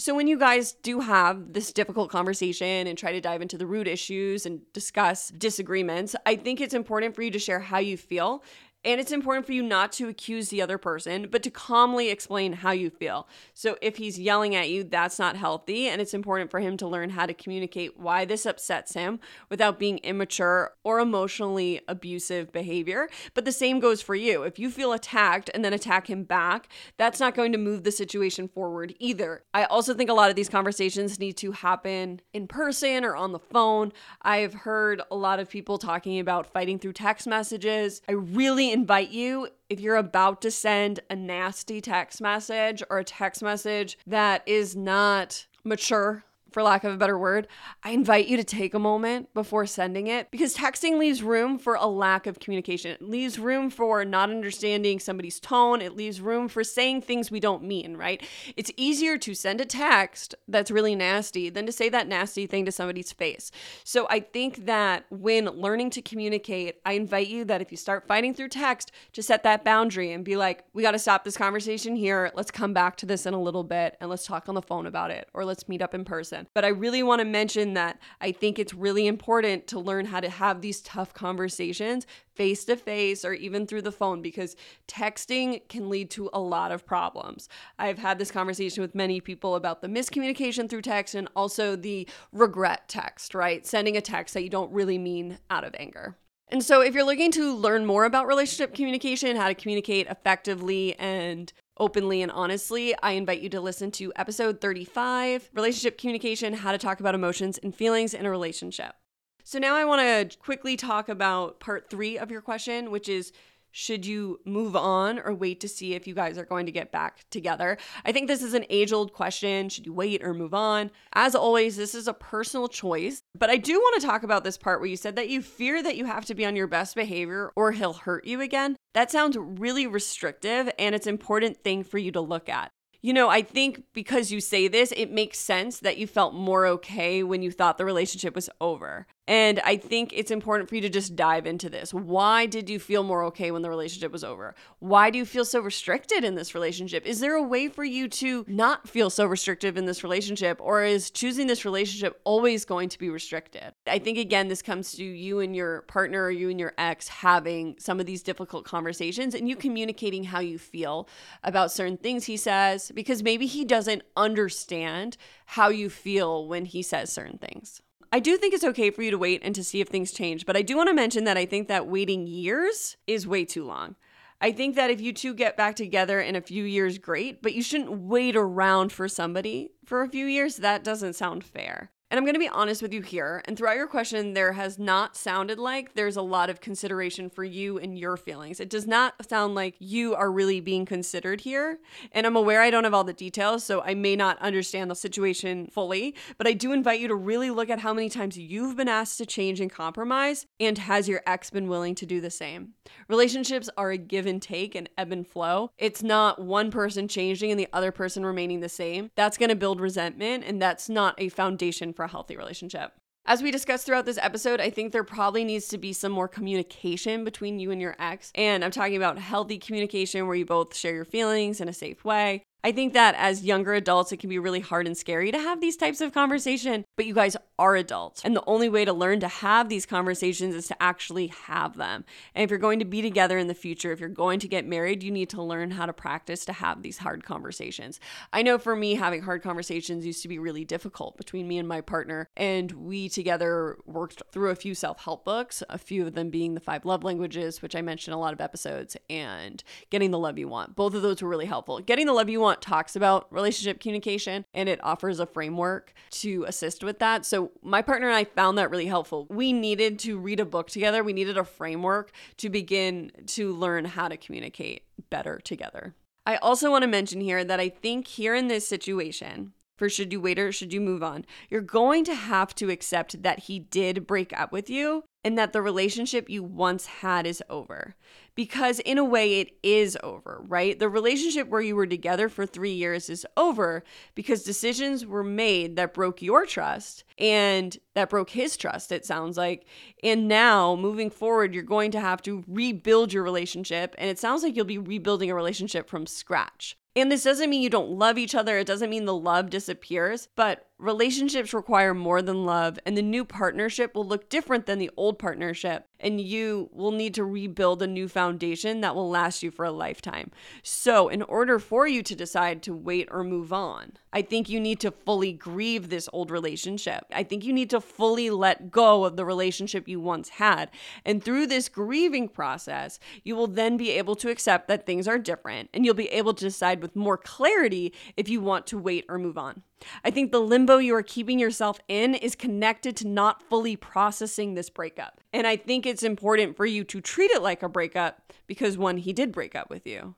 So, 0.00 0.14
when 0.14 0.26
you 0.26 0.38
guys 0.38 0.72
do 0.72 1.00
have 1.00 1.52
this 1.52 1.74
difficult 1.74 2.10
conversation 2.10 2.86
and 2.86 2.96
try 2.96 3.12
to 3.12 3.20
dive 3.20 3.42
into 3.42 3.58
the 3.58 3.66
root 3.66 3.86
issues 3.86 4.46
and 4.46 4.60
discuss 4.72 5.28
disagreements, 5.28 6.16
I 6.24 6.36
think 6.36 6.62
it's 6.62 6.72
important 6.72 7.14
for 7.14 7.20
you 7.20 7.30
to 7.30 7.38
share 7.38 7.60
how 7.60 7.80
you 7.80 7.98
feel 7.98 8.42
and 8.84 9.00
it's 9.00 9.12
important 9.12 9.46
for 9.46 9.52
you 9.52 9.62
not 9.62 9.92
to 9.92 10.08
accuse 10.08 10.48
the 10.48 10.62
other 10.62 10.78
person, 10.78 11.28
but 11.30 11.42
to 11.42 11.50
calmly 11.50 12.08
explain 12.08 12.54
how 12.54 12.70
you 12.70 12.88
feel. 12.88 13.28
So 13.52 13.76
if 13.82 13.96
he's 13.96 14.18
yelling 14.18 14.54
at 14.54 14.70
you, 14.70 14.84
that's 14.84 15.18
not 15.18 15.36
healthy. 15.36 15.86
And 15.86 16.00
it's 16.00 16.14
important 16.14 16.50
for 16.50 16.60
him 16.60 16.76
to 16.78 16.88
learn 16.88 17.10
how 17.10 17.26
to 17.26 17.34
communicate 17.34 17.98
why 17.98 18.24
this 18.24 18.46
upsets 18.46 18.94
him 18.94 19.20
without 19.50 19.78
being 19.78 19.98
immature 19.98 20.72
or 20.82 20.98
emotionally 20.98 21.80
abusive 21.88 22.52
behavior. 22.52 23.08
But 23.34 23.44
the 23.44 23.52
same 23.52 23.80
goes 23.80 24.00
for 24.00 24.14
you. 24.14 24.44
If 24.44 24.58
you 24.58 24.70
feel 24.70 24.92
attacked 24.92 25.50
and 25.52 25.62
then 25.62 25.74
attack 25.74 26.08
him 26.08 26.24
back, 26.24 26.68
that's 26.96 27.20
not 27.20 27.34
going 27.34 27.52
to 27.52 27.58
move 27.58 27.84
the 27.84 27.92
situation 27.92 28.48
forward 28.48 28.94
either. 28.98 29.44
I 29.52 29.64
also 29.64 29.92
think 29.92 30.08
a 30.08 30.14
lot 30.14 30.30
of 30.30 30.36
these 30.36 30.48
conversations 30.48 31.18
need 31.18 31.36
to 31.38 31.52
happen 31.52 32.22
in 32.32 32.46
person 32.46 33.04
or 33.04 33.14
on 33.14 33.32
the 33.32 33.38
phone. 33.38 33.92
I've 34.22 34.54
heard 34.54 35.02
a 35.10 35.16
lot 35.16 35.38
of 35.38 35.50
people 35.50 35.76
talking 35.76 36.18
about 36.18 36.50
fighting 36.50 36.78
through 36.78 36.94
text 36.94 37.26
messages. 37.26 38.00
I 38.08 38.12
really 38.12 38.69
invite 38.72 39.10
you 39.10 39.48
if 39.68 39.80
you're 39.80 39.96
about 39.96 40.42
to 40.42 40.50
send 40.50 41.00
a 41.10 41.16
nasty 41.16 41.80
text 41.80 42.20
message 42.20 42.82
or 42.90 42.98
a 42.98 43.04
text 43.04 43.42
message 43.42 43.98
that 44.06 44.42
is 44.46 44.76
not 44.76 45.46
mature 45.64 46.24
for 46.50 46.62
lack 46.62 46.84
of 46.84 46.92
a 46.92 46.96
better 46.96 47.18
word, 47.18 47.48
I 47.82 47.90
invite 47.90 48.26
you 48.26 48.36
to 48.36 48.44
take 48.44 48.74
a 48.74 48.78
moment 48.78 49.32
before 49.34 49.66
sending 49.66 50.06
it 50.06 50.30
because 50.30 50.56
texting 50.56 50.98
leaves 50.98 51.22
room 51.22 51.58
for 51.58 51.74
a 51.74 51.86
lack 51.86 52.26
of 52.26 52.40
communication. 52.40 52.90
It 52.90 53.02
leaves 53.02 53.38
room 53.38 53.70
for 53.70 54.04
not 54.04 54.30
understanding 54.30 54.98
somebody's 54.98 55.40
tone. 55.40 55.80
It 55.80 55.96
leaves 55.96 56.20
room 56.20 56.48
for 56.48 56.64
saying 56.64 57.02
things 57.02 57.30
we 57.30 57.40
don't 57.40 57.62
mean, 57.62 57.96
right? 57.96 58.22
It's 58.56 58.72
easier 58.76 59.18
to 59.18 59.34
send 59.34 59.60
a 59.60 59.64
text 59.64 60.34
that's 60.48 60.70
really 60.70 60.94
nasty 60.94 61.50
than 61.50 61.66
to 61.66 61.72
say 61.72 61.88
that 61.88 62.08
nasty 62.08 62.46
thing 62.46 62.64
to 62.64 62.72
somebody's 62.72 63.12
face. 63.12 63.50
So 63.84 64.06
I 64.10 64.20
think 64.20 64.66
that 64.66 65.04
when 65.10 65.46
learning 65.46 65.90
to 65.90 66.02
communicate, 66.02 66.76
I 66.84 66.92
invite 66.92 67.28
you 67.28 67.44
that 67.46 67.60
if 67.60 67.70
you 67.70 67.76
start 67.76 68.06
fighting 68.06 68.34
through 68.34 68.48
text, 68.48 68.92
to 69.12 69.22
set 69.22 69.42
that 69.42 69.64
boundary 69.64 70.12
and 70.12 70.24
be 70.24 70.36
like, 70.36 70.64
we 70.72 70.82
got 70.82 70.92
to 70.92 70.98
stop 70.98 71.24
this 71.24 71.36
conversation 71.36 71.96
here. 71.96 72.30
Let's 72.34 72.50
come 72.50 72.72
back 72.72 72.96
to 72.98 73.06
this 73.06 73.26
in 73.26 73.34
a 73.34 73.40
little 73.40 73.64
bit 73.64 73.96
and 74.00 74.08
let's 74.10 74.26
talk 74.26 74.48
on 74.48 74.54
the 74.54 74.62
phone 74.62 74.86
about 74.86 75.10
it 75.10 75.28
or 75.34 75.44
let's 75.44 75.68
meet 75.68 75.82
up 75.82 75.94
in 75.94 76.04
person 76.04 76.39
But 76.54 76.64
I 76.64 76.68
really 76.68 77.02
want 77.02 77.20
to 77.20 77.24
mention 77.24 77.74
that 77.74 77.98
I 78.20 78.32
think 78.32 78.58
it's 78.58 78.74
really 78.74 79.06
important 79.06 79.66
to 79.68 79.80
learn 79.80 80.06
how 80.06 80.20
to 80.20 80.30
have 80.30 80.60
these 80.60 80.80
tough 80.80 81.14
conversations 81.14 82.06
face 82.34 82.64
to 82.64 82.76
face 82.76 83.24
or 83.24 83.34
even 83.34 83.66
through 83.66 83.82
the 83.82 83.92
phone 83.92 84.22
because 84.22 84.56
texting 84.88 85.66
can 85.68 85.90
lead 85.90 86.10
to 86.10 86.30
a 86.32 86.40
lot 86.40 86.72
of 86.72 86.86
problems. 86.86 87.48
I've 87.78 87.98
had 87.98 88.18
this 88.18 88.30
conversation 88.30 88.82
with 88.82 88.94
many 88.94 89.20
people 89.20 89.56
about 89.56 89.82
the 89.82 89.88
miscommunication 89.88 90.68
through 90.68 90.82
text 90.82 91.14
and 91.14 91.28
also 91.36 91.76
the 91.76 92.08
regret 92.32 92.88
text, 92.88 93.34
right? 93.34 93.66
Sending 93.66 93.96
a 93.96 94.00
text 94.00 94.34
that 94.34 94.42
you 94.42 94.50
don't 94.50 94.72
really 94.72 94.98
mean 94.98 95.38
out 95.50 95.64
of 95.64 95.74
anger. 95.78 96.16
And 96.52 96.64
so, 96.64 96.80
if 96.80 96.94
you're 96.94 97.04
looking 97.04 97.30
to 97.32 97.54
learn 97.54 97.86
more 97.86 98.04
about 98.04 98.26
relationship 98.26 98.74
communication, 98.74 99.36
how 99.36 99.46
to 99.46 99.54
communicate 99.54 100.08
effectively 100.08 100.98
and 100.98 101.52
openly 101.80 102.22
and 102.22 102.30
honestly, 102.30 102.94
I 103.02 103.12
invite 103.12 103.40
you 103.40 103.48
to 103.48 103.60
listen 103.60 103.90
to 103.92 104.12
episode 104.14 104.60
35 104.60 105.50
Relationship 105.54 105.98
Communication 105.98 106.52
How 106.52 106.70
to 106.70 106.78
Talk 106.78 107.00
About 107.00 107.16
Emotions 107.16 107.58
and 107.58 107.74
Feelings 107.74 108.14
in 108.14 108.26
a 108.26 108.30
Relationship. 108.30 108.94
So, 109.42 109.58
now 109.58 109.74
I 109.74 109.84
want 109.84 110.30
to 110.30 110.38
quickly 110.38 110.76
talk 110.76 111.08
about 111.08 111.58
part 111.58 111.90
three 111.90 112.18
of 112.18 112.30
your 112.30 112.42
question, 112.42 112.90
which 112.90 113.08
is 113.08 113.32
should 113.72 114.04
you 114.04 114.40
move 114.44 114.74
on 114.76 115.18
or 115.18 115.32
wait 115.32 115.60
to 115.60 115.68
see 115.68 115.94
if 115.94 116.06
you 116.06 116.14
guys 116.14 116.36
are 116.36 116.44
going 116.44 116.66
to 116.66 116.72
get 116.72 116.92
back 116.92 117.24
together? 117.30 117.78
I 118.04 118.12
think 118.12 118.28
this 118.28 118.42
is 118.42 118.54
an 118.54 118.66
age 118.68 118.92
old 118.92 119.12
question. 119.12 119.68
Should 119.68 119.86
you 119.86 119.92
wait 119.92 120.24
or 120.24 120.34
move 120.34 120.54
on? 120.54 120.90
As 121.12 121.34
always, 121.34 121.76
this 121.76 121.94
is 121.94 122.08
a 122.08 122.12
personal 122.12 122.68
choice. 122.68 123.19
But 123.38 123.50
I 123.50 123.56
do 123.56 123.78
want 123.78 124.00
to 124.00 124.06
talk 124.06 124.22
about 124.22 124.42
this 124.42 124.58
part 124.58 124.80
where 124.80 124.88
you 124.88 124.96
said 124.96 125.16
that 125.16 125.28
you 125.28 125.40
fear 125.40 125.82
that 125.82 125.96
you 125.96 126.04
have 126.04 126.24
to 126.26 126.34
be 126.34 126.44
on 126.44 126.56
your 126.56 126.66
best 126.66 126.96
behavior 126.96 127.52
or 127.54 127.72
he'll 127.72 127.92
hurt 127.92 128.26
you 128.26 128.40
again. 128.40 128.76
That 128.92 129.10
sounds 129.10 129.36
really 129.38 129.86
restrictive, 129.86 130.68
and 130.78 130.94
it's 130.94 131.06
an 131.06 131.14
important 131.14 131.62
thing 131.62 131.84
for 131.84 131.98
you 131.98 132.10
to 132.12 132.20
look 132.20 132.48
at. 132.48 132.72
You 133.02 133.14
know, 133.14 133.28
I 133.28 133.40
think 133.42 133.84
because 133.94 134.30
you 134.30 134.40
say 134.40 134.68
this, 134.68 134.92
it 134.94 135.10
makes 135.10 135.38
sense 135.38 135.78
that 135.80 135.96
you 135.96 136.06
felt 136.06 136.34
more 136.34 136.66
okay 136.66 137.22
when 137.22 137.40
you 137.40 137.50
thought 137.50 137.78
the 137.78 137.84
relationship 137.84 138.34
was 138.34 138.50
over. 138.60 139.06
And 139.28 139.60
I 139.60 139.76
think 139.76 140.12
it's 140.12 140.32
important 140.32 140.68
for 140.68 140.74
you 140.74 140.80
to 140.80 140.88
just 140.88 141.14
dive 141.14 141.46
into 141.46 141.70
this. 141.70 141.94
Why 141.94 142.46
did 142.46 142.68
you 142.68 142.80
feel 142.80 143.04
more 143.04 143.22
okay 143.26 143.52
when 143.52 143.62
the 143.62 143.70
relationship 143.70 144.10
was 144.10 144.24
over? 144.24 144.56
Why 144.80 145.10
do 145.10 145.18
you 145.18 145.24
feel 145.24 145.44
so 145.44 145.60
restricted 145.60 146.24
in 146.24 146.34
this 146.34 146.52
relationship? 146.52 147.06
Is 147.06 147.20
there 147.20 147.36
a 147.36 147.42
way 147.42 147.68
for 147.68 147.84
you 147.84 148.08
to 148.08 148.44
not 148.48 148.88
feel 148.88 149.08
so 149.08 149.26
restrictive 149.26 149.76
in 149.76 149.86
this 149.86 150.02
relationship? 150.02 150.58
Or 150.60 150.82
is 150.82 151.12
choosing 151.12 151.46
this 151.46 151.64
relationship 151.64 152.20
always 152.24 152.64
going 152.64 152.88
to 152.88 152.98
be 152.98 153.08
restricted? 153.08 153.72
I 153.86 154.00
think, 154.00 154.18
again, 154.18 154.48
this 154.48 154.62
comes 154.62 154.92
to 154.94 155.04
you 155.04 155.38
and 155.38 155.54
your 155.54 155.82
partner 155.82 156.24
or 156.24 156.32
you 156.32 156.50
and 156.50 156.58
your 156.58 156.72
ex 156.76 157.06
having 157.06 157.76
some 157.78 158.00
of 158.00 158.06
these 158.06 158.24
difficult 158.24 158.64
conversations 158.64 159.36
and 159.36 159.48
you 159.48 159.54
communicating 159.54 160.24
how 160.24 160.40
you 160.40 160.58
feel 160.58 161.08
about 161.44 161.70
certain 161.70 161.98
things 161.98 162.24
he 162.24 162.36
says, 162.36 162.90
because 162.96 163.22
maybe 163.22 163.46
he 163.46 163.64
doesn't 163.64 164.02
understand 164.16 165.16
how 165.46 165.68
you 165.68 165.88
feel 165.88 166.48
when 166.48 166.64
he 166.64 166.82
says 166.82 167.12
certain 167.12 167.38
things. 167.38 167.80
I 168.12 168.18
do 168.18 168.36
think 168.36 168.54
it's 168.54 168.64
okay 168.64 168.90
for 168.90 169.02
you 169.02 169.12
to 169.12 169.18
wait 169.18 169.40
and 169.44 169.54
to 169.54 169.62
see 169.62 169.80
if 169.80 169.88
things 169.88 170.10
change, 170.10 170.44
but 170.44 170.56
I 170.56 170.62
do 170.62 170.76
want 170.76 170.88
to 170.88 170.94
mention 170.94 171.24
that 171.24 171.36
I 171.36 171.46
think 171.46 171.68
that 171.68 171.86
waiting 171.86 172.26
years 172.26 172.96
is 173.06 173.26
way 173.26 173.44
too 173.44 173.64
long. 173.64 173.94
I 174.40 174.50
think 174.52 174.74
that 174.74 174.90
if 174.90 175.00
you 175.00 175.12
two 175.12 175.34
get 175.34 175.56
back 175.56 175.76
together 175.76 176.20
in 176.20 176.34
a 176.34 176.40
few 176.40 176.64
years, 176.64 176.98
great, 176.98 177.42
but 177.42 177.54
you 177.54 177.62
shouldn't 177.62 177.92
wait 177.92 178.34
around 178.34 178.90
for 178.90 179.06
somebody 179.06 179.72
for 179.84 180.02
a 180.02 180.08
few 180.08 180.26
years. 180.26 180.56
That 180.56 180.82
doesn't 180.82 181.12
sound 181.12 181.44
fair. 181.44 181.92
And 182.10 182.18
I'm 182.18 182.24
going 182.24 182.34
to 182.34 182.40
be 182.40 182.48
honest 182.48 182.82
with 182.82 182.92
you 182.92 183.02
here. 183.02 183.40
And 183.44 183.56
throughout 183.56 183.76
your 183.76 183.86
question, 183.86 184.34
there 184.34 184.52
has 184.52 184.80
not 184.80 185.16
sounded 185.16 185.60
like 185.60 185.94
there's 185.94 186.16
a 186.16 186.22
lot 186.22 186.50
of 186.50 186.60
consideration 186.60 187.30
for 187.30 187.44
you 187.44 187.78
and 187.78 187.96
your 187.96 188.16
feelings. 188.16 188.58
It 188.58 188.68
does 188.68 188.84
not 188.84 189.14
sound 189.28 189.54
like 189.54 189.76
you 189.78 190.16
are 190.16 190.32
really 190.32 190.60
being 190.60 190.84
considered 190.84 191.42
here. 191.42 191.78
And 192.10 192.26
I'm 192.26 192.34
aware 192.34 192.62
I 192.62 192.70
don't 192.70 192.82
have 192.82 192.94
all 192.94 193.04
the 193.04 193.12
details, 193.12 193.62
so 193.62 193.80
I 193.82 193.94
may 193.94 194.16
not 194.16 194.40
understand 194.42 194.90
the 194.90 194.96
situation 194.96 195.68
fully. 195.68 196.16
But 196.36 196.48
I 196.48 196.52
do 196.52 196.72
invite 196.72 196.98
you 196.98 197.06
to 197.06 197.14
really 197.14 197.50
look 197.50 197.70
at 197.70 197.78
how 197.78 197.94
many 197.94 198.08
times 198.08 198.36
you've 198.36 198.76
been 198.76 198.88
asked 198.88 199.18
to 199.18 199.26
change 199.26 199.60
and 199.60 199.70
compromise, 199.70 200.46
and 200.58 200.78
has 200.78 201.08
your 201.08 201.22
ex 201.26 201.50
been 201.50 201.68
willing 201.68 201.94
to 201.94 202.06
do 202.06 202.20
the 202.20 202.30
same? 202.30 202.74
Relationships 203.08 203.70
are 203.76 203.92
a 203.92 203.98
give 203.98 204.26
and 204.26 204.42
take 204.42 204.74
and 204.74 204.88
ebb 204.98 205.12
and 205.12 205.28
flow. 205.28 205.70
It's 205.78 206.02
not 206.02 206.40
one 206.40 206.72
person 206.72 207.06
changing 207.06 207.52
and 207.52 207.60
the 207.60 207.68
other 207.72 207.92
person 207.92 208.26
remaining 208.26 208.58
the 208.58 208.68
same. 208.68 209.12
That's 209.14 209.38
going 209.38 209.50
to 209.50 209.54
build 209.54 209.80
resentment, 209.80 210.42
and 210.44 210.60
that's 210.60 210.88
not 210.88 211.14
a 211.18 211.28
foundation 211.28 211.92
for 212.00 212.04
a 212.04 212.08
healthy 212.08 212.34
relationship. 212.34 212.92
As 213.26 213.42
we 213.42 213.50
discussed 213.50 213.84
throughout 213.84 214.06
this 214.06 214.16
episode, 214.16 214.58
I 214.58 214.70
think 214.70 214.90
there 214.90 215.04
probably 215.04 215.44
needs 215.44 215.68
to 215.68 215.76
be 215.76 215.92
some 215.92 216.10
more 216.12 216.28
communication 216.28 217.24
between 217.24 217.58
you 217.58 217.70
and 217.70 217.78
your 217.78 217.94
ex. 217.98 218.32
And 218.34 218.64
I'm 218.64 218.70
talking 218.70 218.96
about 218.96 219.18
healthy 219.18 219.58
communication 219.58 220.26
where 220.26 220.34
you 220.34 220.46
both 220.46 220.74
share 220.74 220.94
your 220.94 221.04
feelings 221.04 221.60
in 221.60 221.68
a 221.68 221.74
safe 221.74 222.02
way. 222.02 222.42
I 222.62 222.72
think 222.72 222.92
that 222.92 223.14
as 223.16 223.42
younger 223.42 223.72
adults, 223.72 224.12
it 224.12 224.18
can 224.18 224.28
be 224.28 224.38
really 224.38 224.60
hard 224.60 224.86
and 224.86 224.96
scary 224.96 225.32
to 225.32 225.38
have 225.38 225.60
these 225.60 225.76
types 225.76 226.00
of 226.02 226.12
conversation, 226.12 226.84
but 226.96 227.06
you 227.06 227.14
guys 227.14 227.36
are 227.58 227.74
adults. 227.74 228.22
And 228.22 228.36
the 228.36 228.44
only 228.46 228.68
way 228.68 228.84
to 228.84 228.92
learn 228.92 229.20
to 229.20 229.28
have 229.28 229.68
these 229.68 229.86
conversations 229.86 230.54
is 230.54 230.68
to 230.68 230.82
actually 230.82 231.28
have 231.28 231.76
them. 231.76 232.04
And 232.34 232.44
if 232.44 232.50
you're 232.50 232.58
going 232.58 232.78
to 232.80 232.84
be 232.84 233.00
together 233.00 233.38
in 233.38 233.46
the 233.46 233.54
future, 233.54 233.92
if 233.92 234.00
you're 234.00 234.08
going 234.10 234.40
to 234.40 234.48
get 234.48 234.66
married, 234.66 235.02
you 235.02 235.10
need 235.10 235.30
to 235.30 235.42
learn 235.42 235.70
how 235.70 235.86
to 235.86 235.92
practice 235.92 236.44
to 236.46 236.52
have 236.52 236.82
these 236.82 236.98
hard 236.98 237.24
conversations. 237.24 237.98
I 238.32 238.42
know 238.42 238.58
for 238.58 238.76
me, 238.76 238.94
having 238.94 239.22
hard 239.22 239.42
conversations 239.42 240.04
used 240.04 240.22
to 240.22 240.28
be 240.28 240.38
really 240.38 240.64
difficult 240.64 241.16
between 241.16 241.48
me 241.48 241.58
and 241.58 241.68
my 241.68 241.80
partner. 241.80 242.28
And 242.36 242.72
we 242.72 243.08
together 243.08 243.78
worked 243.86 244.22
through 244.32 244.50
a 244.50 244.56
few 244.56 244.74
self 244.74 245.02
help 245.04 245.24
books, 245.24 245.62
a 245.70 245.78
few 245.78 246.06
of 246.06 246.14
them 246.14 246.28
being 246.28 246.54
the 246.54 246.60
five 246.60 246.84
love 246.84 247.04
languages, 247.04 247.62
which 247.62 247.74
I 247.74 247.80
mentioned 247.80 248.14
a 248.14 248.18
lot 248.18 248.34
of 248.34 248.40
episodes, 248.40 248.98
and 249.08 249.62
getting 249.88 250.10
the 250.10 250.18
love 250.18 250.38
you 250.38 250.48
want. 250.48 250.76
Both 250.76 250.94
of 250.94 251.02
those 251.02 251.22
were 251.22 251.28
really 251.28 251.46
helpful. 251.46 251.80
Getting 251.80 252.06
the 252.06 252.12
love 252.12 252.28
you 252.28 252.40
want 252.40 252.49
talks 252.60 252.96
about 252.96 253.26
relationship 253.30 253.80
communication 253.80 254.44
and 254.54 254.68
it 254.68 254.82
offers 254.82 255.20
a 255.20 255.26
framework 255.26 255.92
to 256.10 256.44
assist 256.48 256.82
with 256.82 256.98
that. 256.98 257.24
So, 257.24 257.50
my 257.62 257.82
partner 257.82 258.08
and 258.08 258.16
I 258.16 258.24
found 258.24 258.58
that 258.58 258.70
really 258.70 258.86
helpful. 258.86 259.26
We 259.30 259.52
needed 259.52 259.98
to 260.00 260.18
read 260.18 260.40
a 260.40 260.44
book 260.44 260.68
together, 260.68 261.04
we 261.04 261.12
needed 261.12 261.38
a 261.38 261.44
framework 261.44 262.12
to 262.38 262.50
begin 262.50 263.12
to 263.26 263.52
learn 263.52 263.84
how 263.84 264.08
to 264.08 264.16
communicate 264.16 264.84
better 265.10 265.38
together. 265.38 265.94
I 266.26 266.36
also 266.36 266.70
want 266.70 266.82
to 266.82 266.88
mention 266.88 267.20
here 267.20 267.44
that 267.44 267.60
I 267.60 267.68
think 267.68 268.06
here 268.06 268.34
in 268.34 268.48
this 268.48 268.66
situation, 268.66 269.52
for 269.76 269.88
should 269.88 270.12
you 270.12 270.20
wait 270.20 270.38
or 270.38 270.52
should 270.52 270.72
you 270.72 270.80
move 270.80 271.02
on, 271.02 271.24
you're 271.48 271.62
going 271.62 272.04
to 272.04 272.14
have 272.14 272.54
to 272.56 272.70
accept 272.70 273.22
that 273.22 273.40
he 273.40 273.58
did 273.58 274.06
break 274.06 274.38
up 274.38 274.52
with 274.52 274.68
you 274.68 275.04
and 275.24 275.38
that 275.38 275.52
the 275.52 275.62
relationship 275.62 276.28
you 276.28 276.42
once 276.42 276.86
had 276.86 277.26
is 277.26 277.42
over. 277.48 277.94
Because 278.34 278.78
in 278.80 278.98
a 278.98 279.04
way, 279.04 279.40
it 279.40 279.56
is 279.62 279.98
over, 280.02 280.42
right? 280.46 280.78
The 280.78 280.88
relationship 280.88 281.48
where 281.48 281.60
you 281.60 281.76
were 281.76 281.86
together 281.86 282.28
for 282.28 282.46
three 282.46 282.72
years 282.72 283.10
is 283.10 283.26
over 283.36 283.82
because 284.14 284.42
decisions 284.42 285.04
were 285.04 285.24
made 285.24 285.76
that 285.76 285.94
broke 285.94 286.22
your 286.22 286.46
trust 286.46 287.04
and 287.18 287.76
that 287.94 288.10
broke 288.10 288.30
his 288.30 288.56
trust, 288.56 288.92
it 288.92 289.04
sounds 289.04 289.36
like. 289.36 289.66
And 290.02 290.28
now, 290.28 290.76
moving 290.76 291.10
forward, 291.10 291.54
you're 291.54 291.62
going 291.62 291.90
to 291.92 292.00
have 292.00 292.22
to 292.22 292.44
rebuild 292.46 293.12
your 293.12 293.22
relationship. 293.22 293.94
And 293.98 294.08
it 294.08 294.18
sounds 294.18 294.42
like 294.42 294.56
you'll 294.56 294.64
be 294.64 294.78
rebuilding 294.78 295.30
a 295.30 295.34
relationship 295.34 295.88
from 295.88 296.06
scratch. 296.06 296.76
And 296.96 297.10
this 297.10 297.24
doesn't 297.24 297.50
mean 297.50 297.62
you 297.62 297.70
don't 297.70 297.92
love 297.92 298.18
each 298.18 298.34
other. 298.34 298.58
It 298.58 298.66
doesn't 298.66 298.90
mean 298.90 299.04
the 299.04 299.14
love 299.14 299.50
disappears, 299.50 300.28
but 300.34 300.69
relationships 300.80 301.52
require 301.52 301.94
more 301.94 302.22
than 302.22 302.46
love, 302.46 302.78
and 302.86 302.96
the 302.96 303.02
new 303.02 303.24
partnership 303.24 303.94
will 303.94 304.06
look 304.06 304.28
different 304.28 304.66
than 304.66 304.78
the 304.78 304.90
old 304.96 305.18
partnership. 305.18 305.86
And 306.02 306.18
you 306.18 306.70
will 306.72 306.92
need 306.92 307.12
to 307.14 307.24
rebuild 307.24 307.82
a 307.82 307.86
new 307.86 308.08
foundation 308.08 308.80
that 308.80 308.94
will 308.94 309.10
last 309.10 309.42
you 309.42 309.50
for 309.50 309.66
a 309.66 309.70
lifetime. 309.70 310.30
So, 310.62 311.08
in 311.08 311.20
order 311.20 311.58
for 311.58 311.86
you 311.86 312.02
to 312.02 312.14
decide 312.14 312.62
to 312.62 312.74
wait 312.74 313.08
or 313.10 313.22
move 313.22 313.52
on, 313.52 313.92
I 314.10 314.22
think 314.22 314.48
you 314.48 314.58
need 314.60 314.80
to 314.80 314.90
fully 314.90 315.32
grieve 315.34 315.90
this 315.90 316.08
old 316.12 316.30
relationship. 316.30 317.04
I 317.12 317.22
think 317.22 317.44
you 317.44 317.52
need 317.52 317.68
to 317.70 317.82
fully 317.82 318.30
let 318.30 318.70
go 318.70 319.04
of 319.04 319.16
the 319.16 319.26
relationship 319.26 319.86
you 319.88 320.00
once 320.00 320.30
had. 320.30 320.70
And 321.04 321.22
through 321.22 321.48
this 321.48 321.68
grieving 321.68 322.28
process, 322.28 322.98
you 323.22 323.36
will 323.36 323.46
then 323.46 323.76
be 323.76 323.90
able 323.90 324.16
to 324.16 324.30
accept 324.30 324.68
that 324.68 324.86
things 324.86 325.06
are 325.06 325.18
different 325.18 325.68
and 325.74 325.84
you'll 325.84 325.94
be 325.94 326.08
able 326.08 326.32
to 326.32 326.44
decide 326.44 326.80
with 326.80 326.96
more 326.96 327.18
clarity 327.18 327.92
if 328.16 328.30
you 328.30 328.40
want 328.40 328.66
to 328.68 328.78
wait 328.78 329.04
or 329.08 329.18
move 329.18 329.36
on. 329.36 329.62
I 330.04 330.10
think 330.10 330.30
the 330.30 330.40
limbo 330.70 330.78
you 330.78 330.94
are 330.94 331.02
keeping 331.02 331.40
yourself 331.40 331.80
in 331.88 332.14
is 332.14 332.36
connected 332.36 332.96
to 332.96 333.08
not 333.08 333.42
fully 333.42 333.74
processing 333.74 334.54
this 334.54 334.70
breakup. 334.70 335.20
And 335.32 335.44
I 335.44 335.56
think 335.56 335.84
it's 335.84 336.04
important 336.04 336.56
for 336.56 336.64
you 336.64 336.84
to 336.84 337.00
treat 337.00 337.32
it 337.32 337.42
like 337.42 337.64
a 337.64 337.68
breakup 337.68 338.32
because 338.46 338.78
one, 338.78 338.98
he 338.98 339.12
did 339.12 339.32
break 339.32 339.56
up 339.56 339.68
with 339.68 339.84
you. 339.84 340.14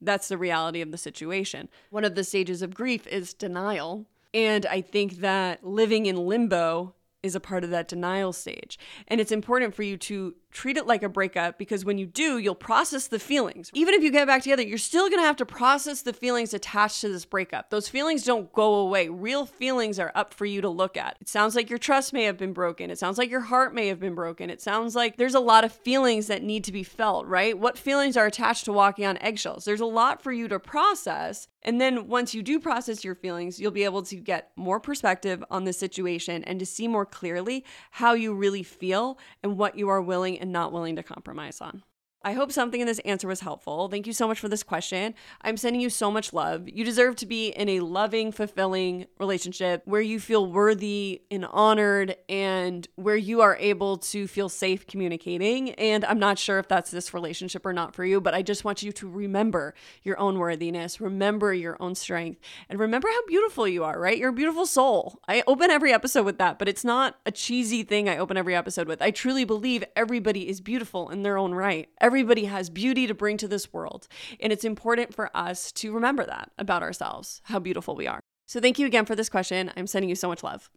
That's 0.00 0.28
the 0.28 0.38
reality 0.38 0.80
of 0.80 0.90
the 0.90 0.96
situation. 0.96 1.68
One 1.90 2.04
of 2.04 2.14
the 2.14 2.24
stages 2.24 2.62
of 2.62 2.72
grief 2.72 3.06
is 3.08 3.34
denial. 3.34 4.06
And 4.32 4.64
I 4.64 4.80
think 4.80 5.18
that 5.18 5.62
living 5.66 6.06
in 6.06 6.16
limbo 6.16 6.94
is 7.22 7.34
a 7.34 7.40
part 7.40 7.62
of 7.62 7.68
that 7.68 7.86
denial 7.86 8.32
stage. 8.32 8.78
And 9.06 9.20
it's 9.20 9.32
important 9.32 9.74
for 9.74 9.82
you 9.82 9.98
to 9.98 10.34
treat 10.50 10.76
it 10.76 10.86
like 10.86 11.02
a 11.02 11.08
breakup 11.08 11.58
because 11.58 11.84
when 11.84 11.98
you 11.98 12.06
do, 12.06 12.38
you'll 12.38 12.54
process 12.54 13.08
the 13.08 13.18
feelings. 13.18 13.70
Even 13.74 13.94
if 13.94 14.02
you 14.02 14.10
get 14.10 14.26
back 14.26 14.42
together, 14.42 14.62
you're 14.62 14.78
still 14.78 15.08
gonna 15.08 15.22
have 15.22 15.36
to 15.36 15.46
process 15.46 16.02
the 16.02 16.12
feelings 16.12 16.54
attached 16.54 17.00
to 17.00 17.08
this 17.08 17.24
breakup. 17.24 17.70
Those 17.70 17.88
feelings 17.88 18.24
don't 18.24 18.52
go 18.52 18.74
away. 18.74 19.08
Real 19.08 19.46
feelings 19.46 19.98
are 19.98 20.12
up 20.14 20.34
for 20.34 20.46
you 20.46 20.60
to 20.60 20.68
look 20.68 20.96
at. 20.96 21.16
It 21.20 21.28
sounds 21.28 21.54
like 21.54 21.70
your 21.70 21.78
trust 21.78 22.12
may 22.12 22.24
have 22.24 22.36
been 22.36 22.52
broken. 22.52 22.90
It 22.90 22.98
sounds 22.98 23.18
like 23.18 23.30
your 23.30 23.40
heart 23.40 23.74
may 23.74 23.88
have 23.88 24.00
been 24.00 24.14
broken. 24.14 24.50
It 24.50 24.60
sounds 24.60 24.94
like 24.94 25.16
there's 25.16 25.34
a 25.34 25.40
lot 25.40 25.64
of 25.64 25.72
feelings 25.72 26.26
that 26.26 26.42
need 26.42 26.64
to 26.64 26.72
be 26.72 26.82
felt, 26.82 27.26
right? 27.26 27.58
What 27.58 27.78
feelings 27.78 28.16
are 28.16 28.26
attached 28.26 28.64
to 28.64 28.72
walking 28.72 29.06
on 29.06 29.18
eggshells? 29.18 29.64
There's 29.64 29.80
a 29.80 29.86
lot 29.86 30.22
for 30.22 30.32
you 30.32 30.48
to 30.48 30.58
process. 30.58 31.48
And 31.62 31.80
then 31.80 32.08
once 32.08 32.34
you 32.34 32.42
do 32.42 32.58
process 32.58 33.04
your 33.04 33.14
feelings, 33.14 33.60
you'll 33.60 33.70
be 33.70 33.84
able 33.84 34.02
to 34.04 34.16
get 34.16 34.50
more 34.56 34.80
perspective 34.80 35.44
on 35.50 35.64
the 35.64 35.72
situation 35.72 36.42
and 36.44 36.58
to 36.58 36.66
see 36.66 36.88
more 36.88 37.04
clearly 37.04 37.64
how 37.90 38.14
you 38.14 38.32
really 38.32 38.62
feel 38.62 39.18
and 39.42 39.58
what 39.58 39.76
you 39.76 39.88
are 39.88 40.00
willing 40.00 40.39
and 40.40 40.52
not 40.52 40.72
willing 40.72 40.96
to 40.96 41.02
compromise 41.02 41.60
on. 41.60 41.82
I 42.22 42.34
hope 42.34 42.52
something 42.52 42.82
in 42.82 42.86
this 42.86 42.98
answer 43.00 43.26
was 43.26 43.40
helpful. 43.40 43.88
Thank 43.88 44.06
you 44.06 44.12
so 44.12 44.28
much 44.28 44.38
for 44.38 44.48
this 44.48 44.62
question. 44.62 45.14
I'm 45.40 45.56
sending 45.56 45.80
you 45.80 45.88
so 45.88 46.10
much 46.10 46.34
love. 46.34 46.68
You 46.68 46.84
deserve 46.84 47.16
to 47.16 47.26
be 47.26 47.48
in 47.48 47.70
a 47.70 47.80
loving, 47.80 48.30
fulfilling 48.30 49.06
relationship 49.18 49.80
where 49.86 50.02
you 50.02 50.20
feel 50.20 50.44
worthy 50.52 51.22
and 51.30 51.46
honored 51.46 52.16
and 52.28 52.86
where 52.96 53.16
you 53.16 53.40
are 53.40 53.56
able 53.58 53.96
to 53.96 54.26
feel 54.26 54.50
safe 54.50 54.86
communicating. 54.86 55.70
And 55.72 56.04
I'm 56.04 56.18
not 56.18 56.38
sure 56.38 56.58
if 56.58 56.68
that's 56.68 56.90
this 56.90 57.14
relationship 57.14 57.64
or 57.64 57.72
not 57.72 57.94
for 57.94 58.04
you, 58.04 58.20
but 58.20 58.34
I 58.34 58.42
just 58.42 58.64
want 58.64 58.82
you 58.82 58.92
to 58.92 59.08
remember 59.08 59.72
your 60.02 60.20
own 60.20 60.38
worthiness, 60.38 61.00
remember 61.00 61.54
your 61.54 61.78
own 61.80 61.94
strength, 61.94 62.38
and 62.68 62.78
remember 62.78 63.08
how 63.08 63.26
beautiful 63.28 63.66
you 63.66 63.82
are, 63.82 63.98
right? 63.98 64.18
You're 64.18 64.28
a 64.28 64.34
beautiful 64.34 64.66
soul. 64.66 65.20
I 65.26 65.42
open 65.46 65.70
every 65.70 65.94
episode 65.94 66.26
with 66.26 66.36
that, 66.36 66.58
but 66.58 66.68
it's 66.68 66.84
not 66.84 67.16
a 67.24 67.32
cheesy 67.32 67.82
thing 67.82 68.10
I 68.10 68.18
open 68.18 68.36
every 68.36 68.54
episode 68.54 68.88
with. 68.88 69.00
I 69.00 69.10
truly 69.10 69.46
believe 69.46 69.84
everybody 69.96 70.50
is 70.50 70.60
beautiful 70.60 71.08
in 71.08 71.22
their 71.22 71.38
own 71.38 71.54
right. 71.54 71.88
Everybody 72.10 72.46
has 72.46 72.70
beauty 72.70 73.06
to 73.06 73.14
bring 73.14 73.36
to 73.36 73.46
this 73.46 73.72
world. 73.72 74.08
And 74.40 74.52
it's 74.52 74.64
important 74.64 75.14
for 75.14 75.30
us 75.32 75.70
to 75.74 75.92
remember 75.92 76.26
that 76.26 76.50
about 76.58 76.82
ourselves, 76.82 77.40
how 77.44 77.60
beautiful 77.60 77.94
we 77.94 78.08
are. 78.08 78.18
So 78.48 78.58
thank 78.58 78.80
you 78.80 78.86
again 78.86 79.04
for 79.04 79.14
this 79.14 79.28
question. 79.28 79.70
I'm 79.76 79.86
sending 79.86 80.08
you 80.08 80.16
so 80.16 80.26
much 80.26 80.42
love. 80.42 80.68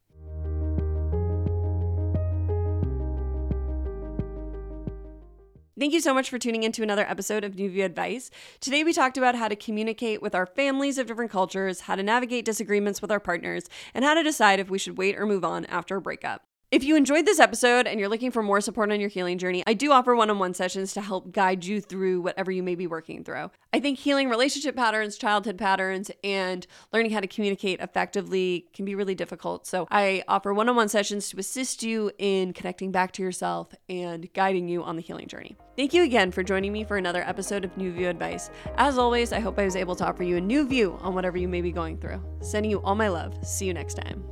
Thank 5.80 5.94
you 5.94 6.02
so 6.02 6.14
much 6.14 6.30
for 6.30 6.38
tuning 6.38 6.62
into 6.62 6.84
another 6.84 7.10
episode 7.10 7.44
of 7.44 7.56
New 7.56 7.72
View 7.72 7.84
Advice. 7.84 8.30
Today 8.60 8.84
we 8.84 8.94
talked 8.94 9.18
about 9.18 9.34
how 9.34 9.48
to 9.48 9.56
communicate 9.56 10.22
with 10.22 10.36
our 10.36 10.46
families 10.46 11.00
of 11.00 11.08
different 11.08 11.32
cultures, 11.32 11.80
how 11.80 11.96
to 11.96 12.04
navigate 12.04 12.46
disagreements 12.46 13.02
with 13.02 13.10
our 13.10 13.20
partners, 13.20 13.64
and 13.96 14.06
how 14.06 14.14
to 14.14 14.22
decide 14.22 14.60
if 14.60 14.70
we 14.70 14.78
should 14.78 15.00
wait 15.00 15.18
or 15.18 15.26
move 15.26 15.44
on 15.44 15.66
after 15.66 15.96
a 15.96 16.02
breakup. 16.02 16.44
If 16.74 16.84
you 16.84 16.96
enjoyed 16.96 17.28
this 17.28 17.40
episode 17.40 17.86
and 17.86 18.00
you're 18.00 18.10
looking 18.10 18.32
for 18.32 18.42
more 18.42 18.60
support 18.60 18.92
on 18.92 19.00
your 19.00 19.08
healing 19.08 19.38
journey, 19.38 19.62
I 19.68 19.76
do 19.76 19.92
offer 19.92 20.16
one 20.16 20.32
on 20.32 20.40
one 20.40 20.56
sessions 20.56 20.92
to 20.94 21.02
help 21.02 21.32
guide 21.32 21.64
you 21.66 21.80
through 21.80 22.22
whatever 22.22 22.52
you 22.52 22.64
may 22.64 22.74
be 22.74 22.88
working 22.88 23.24
through. 23.24 23.52
I 23.72 23.80
think 23.80 24.00
healing 24.00 24.28
relationship 24.28 24.76
patterns, 24.76 25.16
childhood 25.16 25.60
patterns, 25.60 26.10
and 26.24 26.66
learning 26.92 27.12
how 27.12 27.20
to 27.20 27.28
communicate 27.28 27.80
effectively 27.80 28.66
can 28.74 28.86
be 28.86 28.96
really 28.96 29.14
difficult. 29.14 29.68
So 29.68 29.88
I 29.92 30.24
offer 30.28 30.52
one 30.52 30.68
on 30.68 30.76
one 30.76 30.90
sessions 30.90 31.30
to 31.30 31.38
assist 31.38 31.84
you 31.84 32.10
in 32.18 32.54
connecting 32.54 32.92
back 32.92 33.12
to 33.12 33.22
yourself 33.22 33.76
and 33.88 34.34
guiding 34.34 34.68
you 34.68 34.82
on 34.82 34.96
the 34.96 35.04
healing 35.04 35.28
journey. 35.28 35.56
Thank 35.78 35.94
you 35.94 36.02
again 36.02 36.32
for 36.32 36.42
joining 36.42 36.74
me 36.74 36.86
for 36.86 36.98
another 36.98 37.22
episode 37.22 37.66
of 37.66 37.78
New 37.78 37.94
View 37.94 38.10
Advice. 38.10 38.50
As 38.78 38.98
always, 38.98 39.32
I 39.32 39.42
hope 39.42 39.60
I 39.60 39.66
was 39.66 39.76
able 39.76 39.96
to 39.98 40.08
offer 40.08 40.24
you 40.24 40.38
a 40.38 40.42
new 40.42 40.68
view 40.68 40.98
on 41.02 41.14
whatever 41.14 41.38
you 41.38 41.48
may 41.48 41.62
be 41.62 41.72
going 41.72 42.00
through. 42.00 42.20
Sending 42.42 42.72
you 42.72 42.82
all 42.82 42.96
my 42.96 43.10
love. 43.10 43.38
See 43.46 43.68
you 43.68 43.76
next 43.76 43.94
time. 43.94 44.24